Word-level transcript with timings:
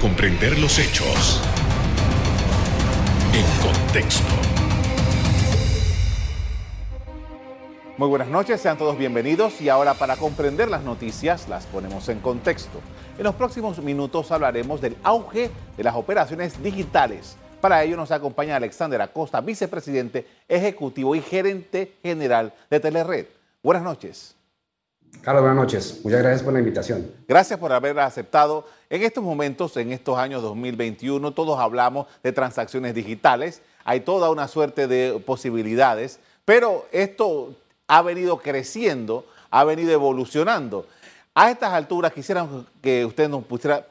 comprender 0.00 0.58
los 0.58 0.78
hechos 0.78 1.42
en 3.34 3.44
contexto. 3.60 4.32
Muy 7.98 8.08
buenas 8.08 8.28
noches, 8.28 8.62
sean 8.62 8.78
todos 8.78 8.96
bienvenidos 8.96 9.60
y 9.60 9.68
ahora 9.68 9.92
para 9.92 10.16
comprender 10.16 10.70
las 10.70 10.82
noticias 10.84 11.50
las 11.50 11.66
ponemos 11.66 12.08
en 12.08 12.20
contexto. 12.20 12.80
En 13.18 13.24
los 13.24 13.34
próximos 13.34 13.78
minutos 13.82 14.32
hablaremos 14.32 14.80
del 14.80 14.96
auge 15.02 15.50
de 15.76 15.84
las 15.84 15.94
operaciones 15.94 16.62
digitales. 16.62 17.36
Para 17.60 17.84
ello 17.84 17.98
nos 17.98 18.10
acompaña 18.10 18.56
Alexander 18.56 19.02
Acosta, 19.02 19.42
vicepresidente 19.42 20.26
ejecutivo 20.48 21.14
y 21.14 21.20
gerente 21.20 21.98
general 22.02 22.54
de 22.70 22.80
Telered. 22.80 23.26
Buenas 23.62 23.82
noches. 23.82 24.39
Carlos, 25.22 25.42
buenas 25.42 25.62
noches. 25.62 26.00
Muchas 26.02 26.20
gracias 26.20 26.42
por 26.42 26.54
la 26.54 26.60
invitación. 26.60 27.10
Gracias 27.28 27.58
por 27.58 27.72
haber 27.72 27.98
aceptado. 28.00 28.66
En 28.88 29.02
estos 29.02 29.22
momentos, 29.22 29.76
en 29.76 29.92
estos 29.92 30.16
años 30.16 30.40
2021, 30.40 31.32
todos 31.32 31.60
hablamos 31.60 32.06
de 32.22 32.32
transacciones 32.32 32.94
digitales. 32.94 33.60
Hay 33.84 34.00
toda 34.00 34.30
una 34.30 34.48
suerte 34.48 34.86
de 34.86 35.22
posibilidades, 35.26 36.20
pero 36.46 36.86
esto 36.90 37.54
ha 37.86 38.00
venido 38.00 38.38
creciendo, 38.38 39.26
ha 39.50 39.62
venido 39.64 39.92
evolucionando. 39.92 40.86
A 41.34 41.50
estas 41.50 41.74
alturas 41.74 42.14
quisiera 42.14 42.48
que 42.80 43.04
usted 43.04 43.28
nos 43.28 43.44
pudiera, 43.44 43.84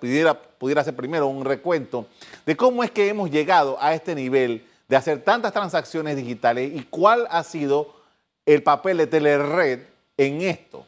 pudiera 0.58 0.82
hacer 0.82 0.96
primero 0.96 1.28
un 1.28 1.46
recuento 1.46 2.08
de 2.46 2.58
cómo 2.58 2.84
es 2.84 2.90
que 2.90 3.08
hemos 3.08 3.30
llegado 3.30 3.78
a 3.80 3.94
este 3.94 4.16
nivel 4.16 4.66
de 4.88 4.96
hacer 4.96 5.24
tantas 5.24 5.54
transacciones 5.54 6.16
digitales 6.16 6.72
y 6.74 6.84
cuál 6.86 7.28
ha 7.30 7.44
sido 7.44 7.94
el 8.48 8.64
papel 8.64 8.98
de 8.98 9.06
Telered 9.06 9.82
en 10.18 10.42
esto. 10.42 10.88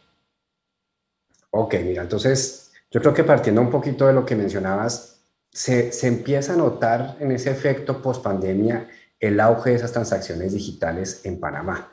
Ok, 1.52 1.76
mira, 1.84 2.02
entonces 2.02 2.72
yo 2.90 3.00
creo 3.02 3.14
que 3.14 3.24
partiendo 3.24 3.62
un 3.62 3.70
poquito 3.70 4.08
de 4.08 4.14
lo 4.14 4.26
que 4.26 4.36
mencionabas, 4.36 5.22
se, 5.52 5.92
se 5.92 6.08
empieza 6.08 6.54
a 6.54 6.58
notar 6.58 7.18
en 7.20 7.32
ese 7.32 7.52
efecto 7.52 8.02
post 8.02 8.24
pandemia 8.24 8.88
el 9.20 9.40
auge 9.40 9.72
de 9.72 9.76
esas 9.76 9.92
transacciones 9.92 10.54
digitales 10.54 11.22
en 11.26 11.40
Panamá. 11.40 11.92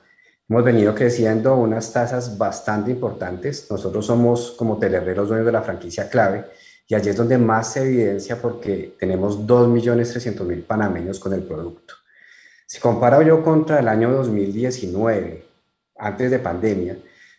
Hemos 0.48 0.64
venido 0.64 0.94
creciendo 0.94 1.56
unas 1.56 1.92
tasas 1.92 2.38
bastante 2.38 2.90
importantes. 2.90 3.70
Nosotros 3.70 4.06
somos 4.06 4.52
como 4.52 4.78
Telered 4.78 5.14
los 5.14 5.28
dueños 5.28 5.44
de 5.44 5.52
la 5.52 5.60
franquicia 5.60 6.08
clave 6.08 6.46
y 6.86 6.94
allí 6.94 7.10
es 7.10 7.16
donde 7.16 7.36
más 7.36 7.74
se 7.74 7.82
evidencia 7.82 8.40
porque 8.40 8.96
tenemos 8.98 9.46
2.300.000 9.46 10.64
panameños 10.64 11.20
con 11.20 11.34
el 11.34 11.42
producto. 11.42 11.94
Si 12.66 12.80
comparo 12.80 13.20
yo 13.20 13.42
contra 13.42 13.80
el 13.80 13.88
año 13.88 14.10
2019, 14.10 15.44
antes 15.98 16.30
de 16.30 16.38
pandemia, 16.38 16.96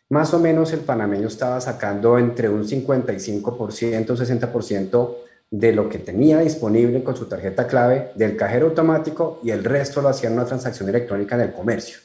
más 0.10 0.34
o 0.34 0.40
menos 0.40 0.74
el 0.74 0.80
panameño 0.80 1.28
estaba 1.28 1.62
sacando 1.62 2.18
entre 2.18 2.50
un 2.50 2.66
55%, 2.66 4.06
60% 4.06 5.16
de 5.52 5.72
lo 5.72 5.88
que 5.90 6.00
tenía 6.00 6.40
disponible 6.40 7.04
con 7.04 7.16
su 7.16 7.26
tarjeta 7.26 7.68
clave 7.68 8.12
del 8.16 8.36
cajero 8.36 8.68
automático 8.68 9.40
y 9.44 9.52
el 9.52 9.64
resto 9.64 10.02
lo 10.02 10.10
hacía 10.10 10.30
en 10.30 10.36
una 10.36 10.46
transacción 10.46 10.90
electrónica 10.90 11.36
en 11.36 11.42
el 11.42 11.54
comercio. 11.54 12.00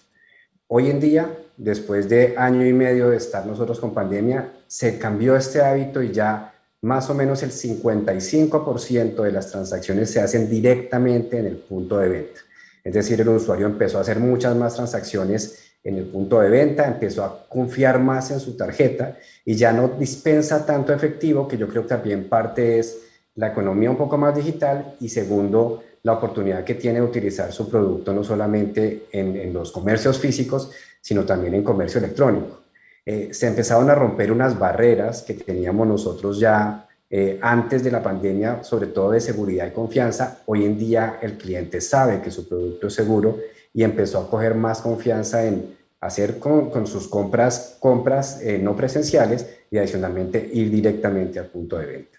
Hoy 0.66 0.91
en 0.91 1.00
día, 1.00 1.30
después 1.56 2.08
de 2.08 2.34
año 2.36 2.66
y 2.66 2.72
medio 2.72 3.11
de 3.11 3.16
estar 3.16 3.46
nosotros 3.46 3.80
con 3.80 3.94
pandemia, 3.94 4.52
se 4.66 4.98
cambió 4.98 5.36
este 5.36 5.61
hábito 5.62 6.02
y 6.02 6.12
ya 6.12 6.55
más 6.83 7.08
o 7.08 7.14
menos 7.14 7.42
el 7.42 7.52
55% 7.52 9.22
de 9.22 9.33
las 9.33 9.50
transacciones 9.50 10.11
se 10.11 10.20
hacen 10.20 10.50
directamente 10.50 11.39
en 11.39 11.46
el 11.46 11.56
punto 11.56 11.98
de 11.98 12.08
venta. 12.08 12.41
Es 12.83 12.92
decir, 12.92 13.20
el 13.20 13.28
usuario 13.30 13.66
empezó 13.66 13.96
a 13.96 14.02
hacer 14.02 14.20
muchas 14.20 14.55
más 14.56 14.74
transacciones 14.74 15.64
en 15.84 15.98
el 15.98 16.04
punto 16.04 16.40
de 16.40 16.48
venta, 16.48 16.86
empezó 16.86 17.24
a 17.24 17.46
confiar 17.46 18.00
más 18.00 18.30
en 18.30 18.40
su 18.40 18.56
tarjeta 18.56 19.18
y 19.44 19.54
ya 19.54 19.70
no 19.72 19.88
dispensa 19.88 20.64
tanto 20.64 20.94
efectivo, 20.94 21.46
que 21.46 21.58
yo 21.58 21.68
creo 21.68 21.82
que 21.82 21.90
también 21.90 22.28
parte 22.28 22.78
es 22.78 23.02
la 23.34 23.48
economía 23.48 23.90
un 23.90 23.98
poco 23.98 24.16
más 24.16 24.34
digital 24.34 24.96
y 24.98 25.10
segundo, 25.10 25.82
la 26.02 26.12
oportunidad 26.12 26.64
que 26.64 26.74
tiene 26.74 27.00
de 27.00 27.06
utilizar 27.06 27.52
su 27.52 27.68
producto 27.68 28.12
no 28.12 28.24
solamente 28.24 29.06
en, 29.12 29.52
los 29.52 29.72
comercios 29.72 30.18
físicos, 30.18 30.70
sino 31.00 31.24
también 31.24 31.55
en 31.55 31.62
comercio 31.62 31.98
electrónico. 31.98 32.61
Eh, 33.05 33.30
se 33.33 33.46
empezaron 33.46 33.89
a 33.90 33.94
romper 33.94 34.33
unas 34.33 34.58
barreras 34.58 35.23
que 35.23 35.34
teníamos 35.34 35.86
nosotros 35.86 36.39
ya 36.39 36.86
eh, 37.11 37.39
antes 37.42 37.83
de 37.84 37.90
la 37.90 38.02
pandemia, 38.02 38.62
sobre 38.62 38.89
todo 38.89 39.11
de 39.11 39.20
seguridad 39.20 39.67
y 39.67 39.70
confianza. 39.70 40.40
Hoy 40.46 40.64
en 40.64 40.78
día 40.78 41.18
el 41.20 41.39
cliente 41.39 41.80
sabe 41.80 42.20
que 42.23 42.30
su 42.30 42.48
producto 42.48 42.86
es 42.86 42.94
seguro 42.94 43.39
y 43.74 43.83
empezó 43.83 44.20
a 44.20 44.30
coger 44.30 44.55
más 44.55 44.80
confianza 44.80 45.45
en 45.45 45.77
hacer 46.01 46.39
con, 46.39 46.86
sus 46.86 47.08
compras, 47.08 47.77
compras 47.80 48.40
eh, 48.40 48.58
no 48.58 48.77
presenciales 48.77 49.58
y 49.70 49.79
adicionalmente 49.79 50.48
ir 50.52 50.70
directamente 50.70 51.40
al 51.40 51.46
punto 51.46 51.77
de 51.77 51.86
venta. 51.86 52.18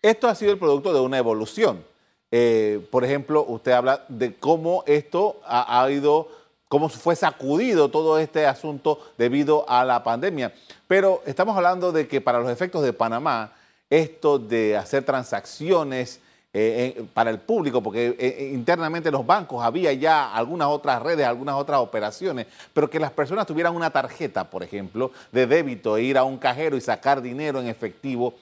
Esto 0.00 0.28
ha 0.28 0.34
sido 0.34 0.52
el 0.52 0.58
producto 0.58 0.92
de 0.92 1.00
una 1.00 1.18
evolución. 1.18 1.84
Eh, 2.30 2.86
por 2.90 3.04
ejemplo, 3.04 3.44
usted 3.48 3.72
habla 3.72 4.04
de 4.08 4.36
cómo 4.36 4.84
esto 4.86 5.40
ha, 5.44 5.82
ha, 5.82 5.90
ido, 5.90 6.28
cómo 6.68 6.88
fue 6.88 7.16
sacudido 7.16 7.90
todo 7.90 8.18
este 8.18 8.46
asunto 8.46 9.00
debido 9.18 9.68
a 9.68 9.84
la 9.84 10.04
pandemia. 10.04 10.52
Pero 10.86 11.22
estamos 11.26 11.56
hablando 11.56 11.90
de 11.90 12.06
que 12.06 12.20
para 12.20 12.38
los 12.38 12.50
efectos 12.50 12.82
de 12.82 12.92
Panamá, 12.92 13.52
esto 13.90 14.38
de 14.38 14.76
hacer 14.76 15.04
transacciones 15.04 16.20
eh, 16.54 17.06
para 17.14 17.30
el 17.30 17.38
público, 17.38 17.82
porque 17.82 18.08
eh, 18.08 18.16
eh, 18.18 18.50
internamente 18.52 19.10
los 19.10 19.24
bancos 19.24 19.64
había 19.64 19.90
ya 19.94 20.34
algunas 20.34 20.68
otras 20.68 21.00
redes, 21.00 21.26
algunas 21.26 21.54
otras 21.54 21.80
operaciones, 21.80 22.46
pero 22.74 22.90
que 22.90 23.00
las 23.00 23.10
personas 23.10 23.46
tuvieran 23.46 23.74
una 23.74 23.88
tarjeta, 23.88 24.50
por 24.50 24.62
ejemplo, 24.62 25.12
de 25.32 25.46
débito, 25.46 25.96
e 25.96 26.02
ir 26.02 26.18
a 26.18 26.24
un 26.24 26.36
cajero 26.36 26.76
y 26.76 26.82
sacar 26.82 27.22
dinero 27.22 27.58
en 27.58 27.68
efectivo. 27.68 28.34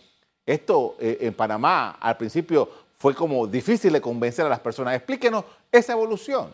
Esto 0.44 0.96
en 0.98 1.32
Panamá 1.34 1.98
al 2.00 2.16
principio 2.16 2.68
fue 2.98 3.14
como 3.14 3.46
difícil 3.46 3.92
de 3.92 4.00
convencer 4.00 4.44
a 4.44 4.48
las 4.48 4.58
personas. 4.58 4.96
Explíquenos 4.96 5.44
esa 5.70 5.92
evolución. 5.92 6.52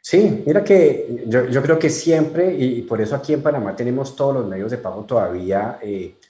Sí, 0.00 0.44
mira 0.46 0.62
que 0.62 1.24
yo, 1.26 1.62
creo 1.62 1.80
que 1.80 1.90
siempre, 1.90 2.54
y 2.54 2.82
por 2.82 3.00
eso 3.00 3.16
aquí 3.16 3.32
en 3.32 3.42
Panamá 3.42 3.74
tenemos 3.74 4.14
todos 4.14 4.34
los 4.34 4.46
medios 4.46 4.70
de 4.70 4.78
pago 4.78 5.02
todavía 5.02 5.80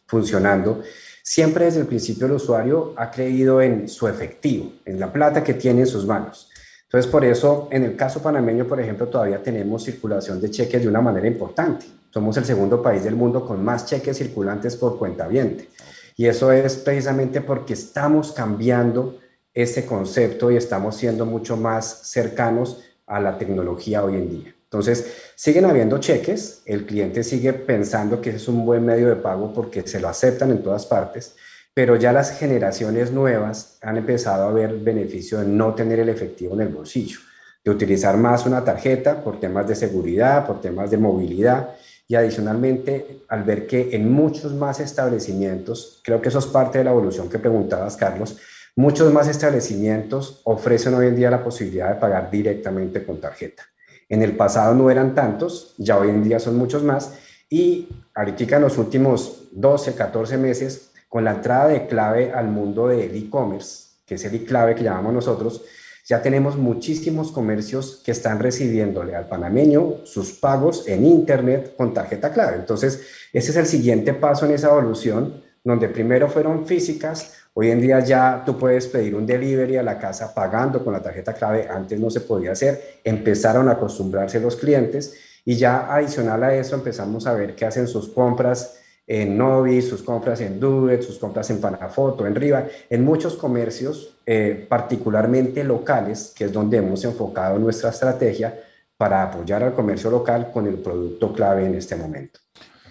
funcionando, 0.06 0.82
Siempre 1.22 1.66
desde 1.66 1.81
el 1.81 1.87
principio 1.87 2.27
el 2.27 2.33
usuario 2.33 2.94
ha 2.97 3.10
creído 3.10 3.62
en 3.62 3.88
su 3.88 4.09
efectivo, 4.09 4.72
en 4.84 4.99
la 4.99 5.12
plata 5.12 5.44
que 5.44 5.55
tiene 5.55 5.81
en 5.81 5.87
sus 5.87 6.05
manos. 6.05 6.50
Entonces, 6.84 7.10
por 7.10 7.25
eso, 7.25 7.69
en 7.71 7.84
el 7.84 7.97
caso 7.97 8.21
panameño, 8.21 8.66
por 8.66 8.81
ejemplo, 8.81 9.09
todavía 9.09 9.43
tenemos 9.43 9.84
circulación 9.84 10.41
de 10.41 10.50
cheques 10.50 10.83
de 10.83 10.88
una 10.88 11.00
manera 11.00 11.27
importante. 11.27 11.87
Somos 12.10 12.37
el 12.37 12.44
segundo 12.44 12.83
país 12.83 13.05
del 13.05 13.15
mundo 13.15 13.47
con 13.47 13.65
más 13.65 13.87
cheques 13.87 14.19
circulantes 14.19 14.77
por 14.77 14.99
cuenta 14.99 15.27
viente. 15.27 15.69
Y 16.16 16.27
eso 16.27 16.53
es 16.53 16.77
precisamente 16.77 17.41
porque 17.41 17.72
estamos 17.72 18.33
cambiando 18.33 19.19
ese 19.54 19.87
concepto 19.87 20.50
y 20.50 20.56
estamos 20.56 20.97
siendo 20.97 21.25
mucho 21.25 21.56
más 21.56 22.03
cercanos 22.10 22.83
a 23.06 23.21
la 23.21 23.39
tecnología 23.39 24.04
hoy 24.04 24.16
en 24.16 24.28
día. 24.28 24.54
Entonces, 24.72 25.33
siguen 25.34 25.66
habiendo 25.66 25.99
cheques, 25.99 26.62
el 26.65 26.87
cliente 26.87 27.22
sigue 27.25 27.53
pensando 27.53 28.22
que 28.22 28.31
es 28.31 28.49
un 28.49 28.65
buen 28.65 28.83
medio 28.87 29.10
de 29.10 29.16
pago 29.16 29.53
porque 29.53 29.87
se 29.87 30.00
lo 30.00 30.09
aceptan 30.09 30.50
en 30.50 30.62
todas 30.62 30.87
partes, 30.87 31.34
pero 31.75 31.97
ya 31.97 32.10
las 32.10 32.38
generaciones 32.38 33.12
nuevas 33.12 33.77
han 33.83 33.99
empezado 33.99 34.49
a 34.49 34.53
ver 34.53 34.71
el 34.71 34.81
beneficio 34.81 35.41
de 35.41 35.47
no 35.47 35.75
tener 35.75 36.00
el 36.00 36.09
efectivo 36.09 36.55
en 36.55 36.62
el 36.62 36.69
bolsillo, 36.69 37.19
de 37.62 37.71
utilizar 37.71 38.16
más 38.16 38.47
una 38.47 38.65
tarjeta 38.65 39.22
por 39.22 39.38
temas 39.38 39.69
de 39.69 39.75
seguridad, 39.75 40.47
por 40.47 40.62
temas 40.62 40.91
de 40.91 40.97
movilidad 40.97 41.69
y 42.09 42.15
adicionalmente 42.15 43.25
al 43.28 43.43
ver 43.44 43.66
que 43.66 43.94
en 43.94 44.10
muchos 44.10 44.54
más 44.54 44.81
establecimientos, 44.81 46.00
creo 46.03 46.22
que 46.22 46.31
eso 46.31 46.39
es 46.39 46.47
parte 46.47 46.78
de 46.78 46.84
la 46.84 46.93
evolución 46.93 47.28
que 47.28 47.39
preguntabas, 47.39 47.94
Carlos, 47.99 48.39
muchos 48.75 49.12
más 49.12 49.28
establecimientos 49.28 50.41
ofrecen 50.44 50.94
hoy 50.94 51.09
en 51.09 51.16
día 51.16 51.31
la 51.31 51.44
posibilidad 51.44 51.91
de 51.91 52.00
pagar 52.00 52.31
directamente 52.31 53.04
con 53.04 53.21
tarjeta. 53.21 53.65
En 54.08 54.22
el 54.22 54.36
pasado 54.36 54.74
no 54.74 54.90
eran 54.90 55.14
tantos, 55.14 55.74
ya 55.78 55.98
hoy 55.98 56.10
en 56.10 56.22
día 56.22 56.38
son 56.38 56.56
muchos 56.56 56.82
más. 56.82 57.14
Y 57.48 57.88
ahorita 58.14 58.56
en 58.56 58.62
los 58.62 58.78
últimos 58.78 59.48
12, 59.52 59.94
14 59.94 60.38
meses, 60.38 60.90
con 61.08 61.24
la 61.24 61.32
entrada 61.32 61.68
de 61.68 61.86
clave 61.86 62.32
al 62.32 62.48
mundo 62.48 62.88
del 62.88 63.14
e-commerce, 63.14 63.88
que 64.06 64.15
es 64.15 64.24
el 64.24 64.34
e-clave 64.34 64.74
que 64.74 64.82
llamamos 64.82 65.12
nosotros, 65.12 65.62
ya 66.06 66.21
tenemos 66.21 66.56
muchísimos 66.56 67.30
comercios 67.30 68.03
que 68.04 68.10
están 68.10 68.41
recibiéndole 68.41 69.15
al 69.15 69.28
panameño 69.28 70.04
sus 70.04 70.32
pagos 70.32 70.88
en 70.88 71.06
Internet 71.06 71.74
con 71.77 71.94
tarjeta 71.94 72.32
clave. 72.32 72.56
Entonces, 72.56 73.03
ese 73.32 73.50
es 73.50 73.56
el 73.56 73.66
siguiente 73.66 74.12
paso 74.12 74.47
en 74.47 74.53
esa 74.53 74.71
evolución, 74.71 75.42
donde 75.62 75.88
primero 75.88 76.28
fueron 76.28 76.66
físicas, 76.66 77.34
Hoy 77.54 77.71
en 77.71 77.81
día 77.81 78.01
ya 78.01 78.43
tú 78.47 78.57
puedes 78.59 78.87
pedir 78.87 79.15
un 79.15 79.27
delivery 79.27 79.77
a 79.77 79.83
la 79.83 79.99
casa 79.99 80.33
pagando 80.33 80.83
con 80.83 80.95
la 80.95 81.03
tarjeta 81.03 81.34
clave, 81.34 81.69
antes 81.69 82.01
no 82.01 82.09
se 82.09 82.22
podía 82.22 82.53
hacer, 82.53 83.01
empezaron 83.04 83.69
a 83.69 83.72
acostumbrarse 83.72 84.41
los 84.41 84.57
clientes 84.57 85.15
y 85.45 85.57
ya 85.57 85.95
adicional 85.95 86.43
a 86.45 86.54
eso 86.54 86.77
empezamos 86.77 87.27
a 87.27 87.34
ver 87.34 87.54
que 87.54 87.66
hacen 87.66 87.89
sus 87.89 88.09
compras 88.09 88.78
en 89.07 89.37
Novi, 89.37 89.83
sus 89.83 90.03
compras 90.03 90.41
en 90.41 90.59
Duet, 90.59 91.03
sus 91.03 91.19
compras 91.19 91.51
en 91.51 91.60
Panafoto, 91.60 92.27
en 92.27 92.34
Riva, 92.34 92.66
en 92.89 93.04
muchos 93.04 93.34
comercios, 93.37 94.16
eh, 94.25 94.65
particularmente 94.69 95.63
locales, 95.65 96.33
que 96.34 96.45
es 96.45 96.53
donde 96.53 96.78
hemos 96.78 97.04
enfocado 97.04 97.59
nuestra 97.59 97.91
estrategia 97.91 98.59
para 98.97 99.25
apoyar 99.25 99.63
al 99.63 99.75
comercio 99.75 100.10
local 100.10 100.51
con 100.53 100.66
el 100.66 100.77
producto 100.77 101.33
clave 101.33 101.66
en 101.66 101.75
este 101.75 101.97
momento. 101.97 102.41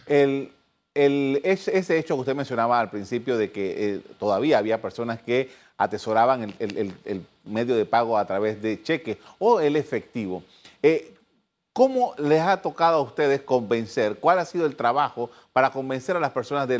El 0.05 0.51
ese, 0.93 1.97
hecho 1.97 2.15
que 2.15 2.21
usted 2.21 2.35
mencionaba 2.35 2.79
al 2.79 2.89
principio 2.89 3.37
de 3.37 3.51
que 3.51 3.95
eh, 3.95 4.01
todavía 4.19 4.57
había 4.57 4.81
personas 4.81 5.21
que 5.21 5.49
atesoraban 5.77 6.53
el, 6.59 7.25
medio 7.45 7.75
de 7.75 7.85
pago 7.85 8.17
a 8.17 8.25
través 8.25 8.61
de 8.61 8.81
cheques 8.83 9.17
o 9.39 9.59
el 9.59 9.75
efectivo. 9.75 10.43
Eh, 10.83 11.15
¿Cómo 11.73 12.13
les 12.17 12.41
ha 12.41 12.61
tocado 12.61 12.97
a 12.97 13.01
ustedes 13.01 13.41
convencer? 13.41 14.17
¿Cuál 14.19 14.39
ha 14.39 14.45
sido 14.45 14.65
el 14.65 14.75
trabajo 14.75 15.31
para 15.53 15.71
convencer 15.71 16.17
a 16.17 16.19
las 16.19 16.31
personas 16.31 16.67
de, 16.67 16.77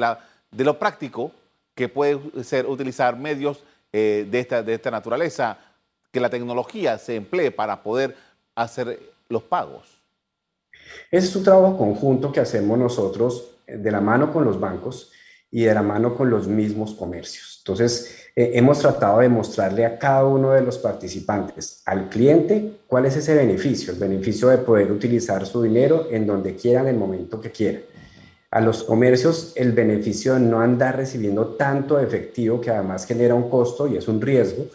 lo 0.63 0.77
práctico 0.77 1.31
que 1.73 1.87
puede 1.87 2.43
ser 2.43 2.65
utilizar 2.65 3.15
medios 3.15 3.63
eh, 3.93 4.27
de, 4.29 4.39
esta, 4.39 4.61
de 4.61 4.73
esta 4.73 4.91
naturaleza, 4.91 5.57
que 6.11 6.19
la 6.19 6.29
tecnología 6.29 6.97
se 6.97 7.15
emplee 7.15 7.51
para 7.51 7.81
poder 7.81 8.17
hacer 8.53 8.99
los 9.29 9.43
pagos? 9.43 9.87
Ese 11.09 11.27
es 11.27 11.35
un 11.37 11.43
trabajo 11.45 11.77
conjunto 11.77 12.31
que 12.33 12.41
hacemos 12.41 12.77
nosotros 12.77 13.50
de 13.77 13.91
la 13.91 14.01
mano 14.01 14.31
con 14.31 14.45
los 14.45 14.59
bancos 14.59 15.11
y 15.49 15.63
de 15.63 15.73
la 15.73 15.81
mano 15.81 16.15
con 16.15 16.29
los 16.29 16.47
mismos 16.47 16.93
comercios. 16.93 17.61
Entonces, 17.63 18.29
eh, 18.35 18.51
hemos 18.53 18.79
tratado 18.79 19.19
de 19.19 19.27
mostrarle 19.27 19.85
a 19.85 19.99
cada 19.99 20.25
uno 20.25 20.51
de 20.51 20.61
los 20.61 20.77
participantes, 20.77 21.81
al 21.85 22.07
cliente, 22.09 22.79
cuál 22.87 23.05
es 23.05 23.17
ese 23.17 23.35
beneficio, 23.35 23.91
el 23.91 23.99
beneficio 23.99 24.47
de 24.47 24.59
poder 24.59 24.91
utilizar 24.91 25.45
su 25.45 25.61
dinero 25.61 26.07
en 26.09 26.25
donde 26.25 26.55
quiera, 26.55 26.81
en 26.81 26.87
el 26.87 26.95
momento 26.95 27.41
que 27.41 27.51
quiera. 27.51 27.79
A 28.49 28.61
los 28.61 28.83
comercios, 28.83 29.53
el 29.55 29.73
beneficio 29.73 30.33
de 30.35 30.41
no 30.41 30.61
andar 30.61 30.97
recibiendo 30.97 31.55
tanto 31.55 31.99
efectivo, 31.99 32.59
que 32.59 32.69
además 32.69 33.05
genera 33.05 33.35
un 33.35 33.49
costo 33.49 33.87
y 33.87 33.97
es 33.97 34.07
un 34.07 34.21
riesgo, 34.21 34.65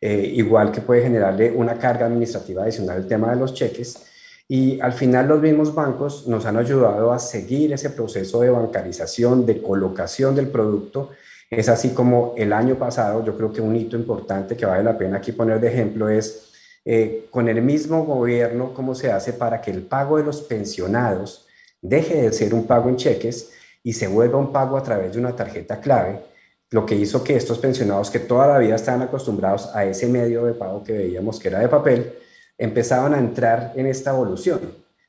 eh, 0.00 0.32
igual 0.34 0.70
que 0.70 0.80
puede 0.80 1.02
generarle 1.02 1.50
una 1.50 1.78
carga 1.78 2.06
administrativa 2.06 2.64
adicional 2.64 2.98
el 2.98 3.08
tema 3.08 3.30
de 3.30 3.36
los 3.36 3.54
cheques. 3.54 4.06
Y 4.48 4.80
al 4.80 4.92
final 4.92 5.28
los 5.28 5.40
mismos 5.40 5.74
bancos 5.74 6.26
nos 6.26 6.44
han 6.44 6.56
ayudado 6.56 7.12
a 7.12 7.18
seguir 7.18 7.72
ese 7.72 7.90
proceso 7.90 8.40
de 8.40 8.50
bancarización, 8.50 9.46
de 9.46 9.62
colocación 9.62 10.34
del 10.34 10.48
producto. 10.48 11.10
Es 11.50 11.68
así 11.68 11.90
como 11.90 12.34
el 12.36 12.52
año 12.52 12.74
pasado, 12.74 13.24
yo 13.24 13.36
creo 13.36 13.52
que 13.52 13.60
un 13.60 13.74
hito 13.74 13.96
importante 13.96 14.56
que 14.56 14.66
vale 14.66 14.84
la 14.84 14.98
pena 14.98 15.18
aquí 15.18 15.32
poner 15.32 15.60
de 15.60 15.68
ejemplo 15.68 16.08
es 16.08 16.52
eh, 16.84 17.26
con 17.30 17.48
el 17.48 17.62
mismo 17.62 18.04
gobierno 18.04 18.74
cómo 18.74 18.94
se 18.94 19.10
hace 19.10 19.32
para 19.32 19.62
que 19.62 19.70
el 19.70 19.82
pago 19.82 20.18
de 20.18 20.24
los 20.24 20.42
pensionados 20.42 21.46
deje 21.80 22.22
de 22.22 22.32
ser 22.32 22.52
un 22.52 22.66
pago 22.66 22.90
en 22.90 22.96
cheques 22.96 23.52
y 23.82 23.94
se 23.94 24.06
vuelva 24.06 24.38
un 24.38 24.52
pago 24.52 24.76
a 24.76 24.82
través 24.82 25.12
de 25.12 25.18
una 25.18 25.34
tarjeta 25.34 25.80
clave, 25.80 26.20
lo 26.70 26.84
que 26.84 26.94
hizo 26.94 27.24
que 27.24 27.36
estos 27.36 27.58
pensionados 27.58 28.10
que 28.10 28.18
toda 28.18 28.46
la 28.46 28.58
vida 28.58 28.74
estaban 28.74 29.02
acostumbrados 29.02 29.70
a 29.74 29.84
ese 29.86 30.06
medio 30.08 30.44
de 30.44 30.52
pago 30.52 30.82
que 30.82 30.92
veíamos 30.92 31.38
que 31.38 31.48
era 31.48 31.60
de 31.60 31.68
papel, 31.68 32.12
empezaban 32.58 33.14
a 33.14 33.18
entrar 33.18 33.72
en 33.76 33.86
esta 33.86 34.10
evolución. 34.10 34.60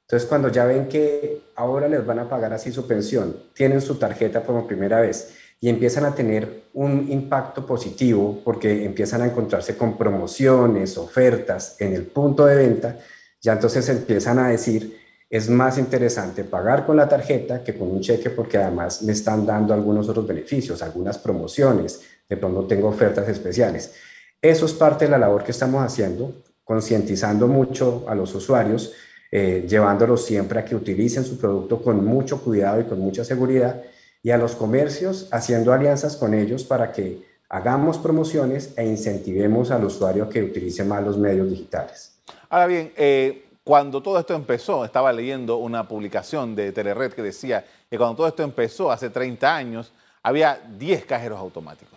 Entonces, 0.02 0.28
cuando 0.28 0.50
ya 0.50 0.66
ven 0.66 0.88
que 0.88 1.42
ahora 1.56 1.88
les 1.88 2.06
van 2.06 2.20
a 2.20 2.30
pagar 2.30 2.54
así 2.54 2.72
su 2.72 2.86
pensión, 2.86 3.36
tienen 3.54 3.82
su 3.82 3.96
tarjeta 3.96 4.44
por 4.44 4.68
primera 4.68 5.02
vez 5.02 5.34
y 5.60 5.70
empiezan 5.70 6.06
a 6.06 6.14
tener 6.14 6.66
un 6.74 7.12
impacto 7.12 7.66
positivo 7.66 8.42
porque 8.44 8.86
empiezan 8.86 9.24
a 9.24 9.26
encontrarse 9.26 9.76
con 9.76 9.98
promociones, 9.98 10.98
ofertas 10.98 11.78
en 11.80 11.94
el 11.94 12.04
punto 12.04 12.46
de 12.46 12.56
venta, 12.56 13.00
ya 13.42 13.54
entonces 13.54 13.88
empiezan 13.90 14.38
a 14.40 14.50
decir, 14.50 15.00
es 15.30 15.50
más 15.50 15.78
interesante 15.78 16.44
pagar 16.44 16.86
con 16.86 16.98
la 16.98 17.10
tarjeta 17.10 17.64
que 17.64 17.76
con 17.76 17.90
un 17.90 18.02
cheque 18.02 18.30
porque 18.30 18.58
además 18.58 19.02
me 19.02 19.14
están 19.14 19.46
dando 19.46 19.74
algunos 19.74 20.08
otros 20.08 20.28
beneficios, 20.28 20.84
algunas 20.84 21.18
promociones, 21.18 22.02
de 22.30 22.38
pronto 22.38 22.66
tengo 22.66 22.90
ofertas 22.90 23.28
especiales. 23.28 23.94
Eso 24.42 24.66
es 24.66 24.74
parte 24.74 25.06
de 25.06 25.12
la 25.12 25.18
labor 25.18 25.44
que 25.44 25.52
estamos 25.52 25.84
haciendo, 25.84 26.44
concientizando 26.66 27.48
mucho 27.48 28.04
a 28.08 28.16
los 28.16 28.36
usuarios, 28.36 28.94
eh, 29.32 29.66
llevándolos 29.68 30.26
siempre 30.26 30.60
a 30.60 30.66
que 30.66 30.76
utilicen 30.76 31.24
su 31.24 31.38
producto 31.38 31.82
con 31.82 32.04
mucho 32.04 32.42
cuidado 32.42 32.82
y 32.82 32.84
con 32.84 33.00
mucha 33.00 33.24
seguridad 33.24 33.82
y 34.22 34.32
a 34.32 34.38
los 34.38 34.56
comercios 34.56 35.30
haciendo 35.32 35.72
alianzas 35.72 36.18
con 36.18 36.34
ellos 36.34 36.64
para 36.64 36.92
que 36.92 37.24
hagamos 37.48 38.00
promociones 38.00 38.74
e 38.76 38.86
incentivemos 38.86 39.72
al 39.72 39.86
usuario 39.86 40.28
que 40.28 40.44
utilice 40.44 40.84
más 40.84 41.04
los 41.04 41.18
medios 41.18 41.50
digitales. 41.50 42.18
Ahora 42.50 42.66
bien, 42.66 42.92
eh, 42.98 43.46
cuando 43.64 44.02
todo 44.02 44.20
esto 44.20 44.34
empezó, 44.34 44.84
estaba 44.84 45.14
leyendo 45.14 45.58
una 45.58 45.88
publicación 45.88 46.56
de 46.56 46.72
Telered 46.72 47.14
que 47.14 47.22
decía 47.22 47.66
que 47.90 47.98
cuando 47.98 48.16
todo 48.16 48.28
esto 48.28 48.44
empezó 48.44 48.92
hace 48.92 49.10
30 49.10 49.56
años, 49.56 49.92
había 50.24 50.60
10 50.78 51.06
cajeros 51.06 51.40
automáticos. 51.40 51.95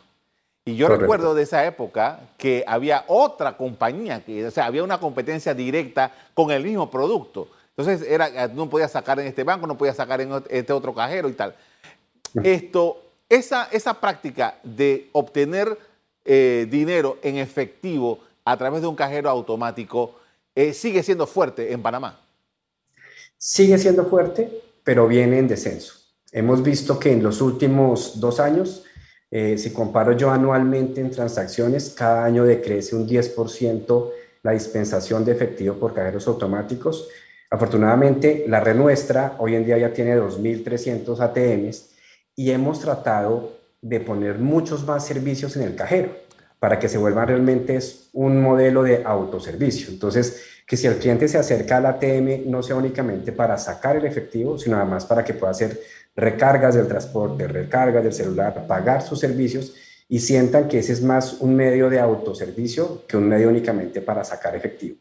Y 0.68 0.76
yo 0.76 0.86
recuerdo 0.86 1.34
de 1.34 1.44
esa 1.44 1.64
época 1.64 2.20
que 2.36 2.62
había 2.66 3.04
otra 3.06 3.56
compañía, 3.56 4.22
que, 4.22 4.46
o 4.46 4.50
sea, 4.50 4.66
había 4.66 4.84
una 4.84 5.00
competencia 5.00 5.54
directa 5.54 6.12
con 6.34 6.50
el 6.50 6.62
mismo 6.62 6.90
producto. 6.90 7.48
Entonces, 7.74 8.06
era, 8.06 8.48
no 8.48 8.68
podía 8.68 8.86
sacar 8.86 9.18
en 9.18 9.28
este 9.28 9.44
banco, 9.44 9.66
no 9.66 9.78
podía 9.78 9.94
sacar 9.94 10.20
en 10.20 10.30
este 10.50 10.70
otro 10.74 10.94
cajero 10.94 11.30
y 11.30 11.32
tal. 11.32 11.56
Esto, 12.42 13.00
esa, 13.30 13.70
esa 13.72 13.94
práctica 13.94 14.58
de 14.62 15.08
obtener 15.12 15.78
eh, 16.26 16.66
dinero 16.68 17.16
en 17.22 17.38
efectivo 17.38 18.18
a 18.44 18.54
través 18.58 18.82
de 18.82 18.88
un 18.88 18.94
cajero 18.94 19.30
automático 19.30 20.16
eh, 20.54 20.74
sigue 20.74 21.02
siendo 21.02 21.26
fuerte 21.26 21.72
en 21.72 21.80
Panamá. 21.80 22.20
Sigue 23.38 23.78
siendo 23.78 24.04
fuerte, 24.04 24.64
pero 24.84 25.08
viene 25.08 25.38
en 25.38 25.48
descenso. 25.48 25.94
Hemos 26.30 26.62
visto 26.62 26.98
que 26.98 27.12
en 27.12 27.22
los 27.22 27.40
últimos 27.40 28.20
dos 28.20 28.38
años, 28.38 28.84
eh, 29.30 29.58
si 29.58 29.72
comparo 29.72 30.12
yo 30.12 30.30
anualmente 30.30 31.00
en 31.00 31.10
transacciones, 31.10 31.90
cada 31.90 32.24
año 32.24 32.44
decrece 32.44 32.96
un 32.96 33.06
10% 33.06 34.10
la 34.42 34.52
dispensación 34.52 35.24
de 35.24 35.32
efectivo 35.32 35.74
por 35.74 35.94
cajeros 35.94 36.26
automáticos. 36.26 37.08
Afortunadamente, 37.50 38.44
la 38.48 38.60
red 38.60 38.76
nuestra 38.76 39.34
hoy 39.38 39.54
en 39.54 39.64
día 39.64 39.78
ya 39.78 39.92
tiene 39.92 40.16
2.300 40.16 41.20
ATMs 41.20 41.90
y 42.36 42.50
hemos 42.50 42.80
tratado 42.80 43.58
de 43.80 44.00
poner 44.00 44.38
muchos 44.38 44.84
más 44.84 45.06
servicios 45.06 45.56
en 45.56 45.62
el 45.62 45.74
cajero 45.74 46.10
para 46.58 46.78
que 46.78 46.88
se 46.88 46.98
vuelva 46.98 47.24
realmente 47.24 47.78
un 48.12 48.42
modelo 48.42 48.82
de 48.82 49.02
autoservicio. 49.04 49.90
Entonces, 49.90 50.42
que 50.66 50.76
si 50.76 50.86
el 50.86 50.98
cliente 50.98 51.28
se 51.28 51.38
acerca 51.38 51.78
al 51.78 51.86
ATM 51.86 52.50
no 52.50 52.62
sea 52.62 52.76
únicamente 52.76 53.32
para 53.32 53.56
sacar 53.56 53.96
el 53.96 54.04
efectivo, 54.04 54.58
sino 54.58 54.76
además 54.76 55.06
para 55.06 55.24
que 55.24 55.34
pueda 55.34 55.52
hacer 55.52 55.80
recargas 56.18 56.74
del 56.74 56.86
transporte, 56.86 57.48
recargas 57.48 58.02
del 58.02 58.12
celular, 58.12 58.66
pagar 58.66 59.02
sus 59.02 59.20
servicios 59.20 59.74
y 60.08 60.18
sientan 60.18 60.68
que 60.68 60.80
ese 60.80 60.92
es 60.92 61.02
más 61.02 61.40
un 61.40 61.54
medio 61.54 61.88
de 61.88 62.00
autoservicio 62.00 63.06
que 63.06 63.16
un 63.16 63.28
medio 63.28 63.48
únicamente 63.48 64.00
para 64.00 64.24
sacar 64.24 64.54
efectivo. 64.54 64.96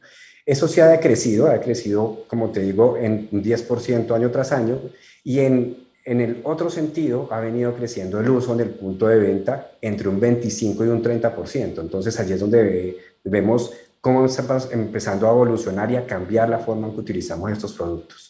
Eso 0.45 0.67
sí 0.67 0.79
ha 0.79 0.87
decrecido, 0.87 1.47
ha 1.47 1.59
crecido, 1.59 2.23
como 2.27 2.51
te 2.51 2.61
digo, 2.61 2.97
en 2.97 3.27
un 3.31 3.43
10% 3.43 4.15
año 4.15 4.31
tras 4.31 4.51
año 4.53 4.79
y 5.23 5.39
en 5.39 5.87
en 6.07 6.21
el 6.21 6.39
otro 6.45 6.69
sentido, 6.69 7.27
ha 7.31 7.41
venido 7.41 7.75
creciendo 7.75 8.21
el 8.21 8.29
uso 8.29 8.53
en 8.53 8.61
el 8.61 8.69
punto 8.69 9.09
de 9.09 9.19
venta 9.19 9.71
entre 9.81 10.07
un 10.07 10.21
25 10.21 10.85
y 10.85 10.87
un 10.87 11.03
30%. 11.03 11.81
Entonces, 11.81 12.17
allí 12.17 12.31
es 12.31 12.39
donde 12.39 12.97
vemos 13.25 13.73
cómo 13.99 14.25
estamos 14.25 14.69
empezando 14.71 15.27
a 15.27 15.31
evolucionar 15.31 15.91
y 15.91 15.97
a 15.97 16.07
cambiar 16.07 16.47
la 16.47 16.59
forma 16.59 16.87
en 16.87 16.93
que 16.93 17.01
utilizamos 17.01 17.51
estos 17.51 17.73
productos. 17.73 18.26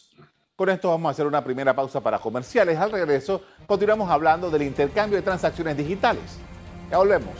Con 0.58 0.68
esto 0.70 0.90
vamos 0.90 1.06
a 1.06 1.12
hacer 1.12 1.24
una 1.24 1.44
primera 1.44 1.72
pausa 1.72 2.00
para 2.00 2.18
comerciales. 2.18 2.76
Al 2.76 2.90
regreso, 2.90 3.42
continuamos 3.64 4.10
hablando 4.10 4.50
del 4.50 4.62
intercambio 4.62 5.16
de 5.16 5.22
transacciones 5.22 5.76
digitales. 5.76 6.36
Ya 6.90 6.98
volvemos. 6.98 7.30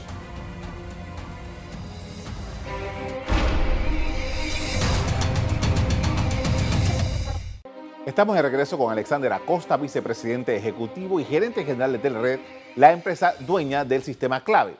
Estamos 8.06 8.36
de 8.36 8.42
regreso 8.42 8.78
con 8.78 8.92
Alexander 8.92 9.32
Acosta, 9.32 9.76
vicepresidente 9.76 10.54
ejecutivo 10.54 11.18
y 11.18 11.24
gerente 11.24 11.64
general 11.64 11.90
de 11.90 11.98
Telered, 11.98 12.38
la 12.76 12.92
empresa 12.92 13.34
dueña 13.40 13.84
del 13.84 14.04
sistema 14.04 14.44
clave. 14.44 14.76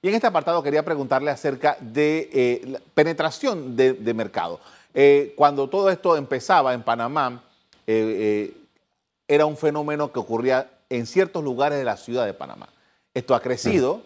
Y 0.00 0.08
en 0.08 0.14
este 0.14 0.28
apartado 0.28 0.62
quería 0.62 0.82
preguntarle 0.82 1.30
acerca 1.30 1.76
de 1.78 2.30
eh, 2.32 2.80
penetración 2.94 3.76
de, 3.76 4.14
mercado. 4.14 4.60
Eh, 4.94 5.34
cuando 5.36 5.68
todo 5.68 5.90
esto 5.90 6.16
empezaba 6.16 6.72
en 6.72 6.82
Panamá, 6.82 7.42
eh, 7.86 8.54
era 9.28 9.46
un 9.46 9.56
fenómeno 9.56 10.12
que 10.12 10.18
ocurría 10.18 10.70
en 10.88 11.06
ciertos 11.06 11.42
lugares 11.42 11.78
de 11.78 11.84
la 11.84 11.96
ciudad 11.96 12.26
de 12.26 12.34
Panamá. 12.34 12.68
Esto 13.14 13.34
ha 13.34 13.40
crecido 13.40 14.02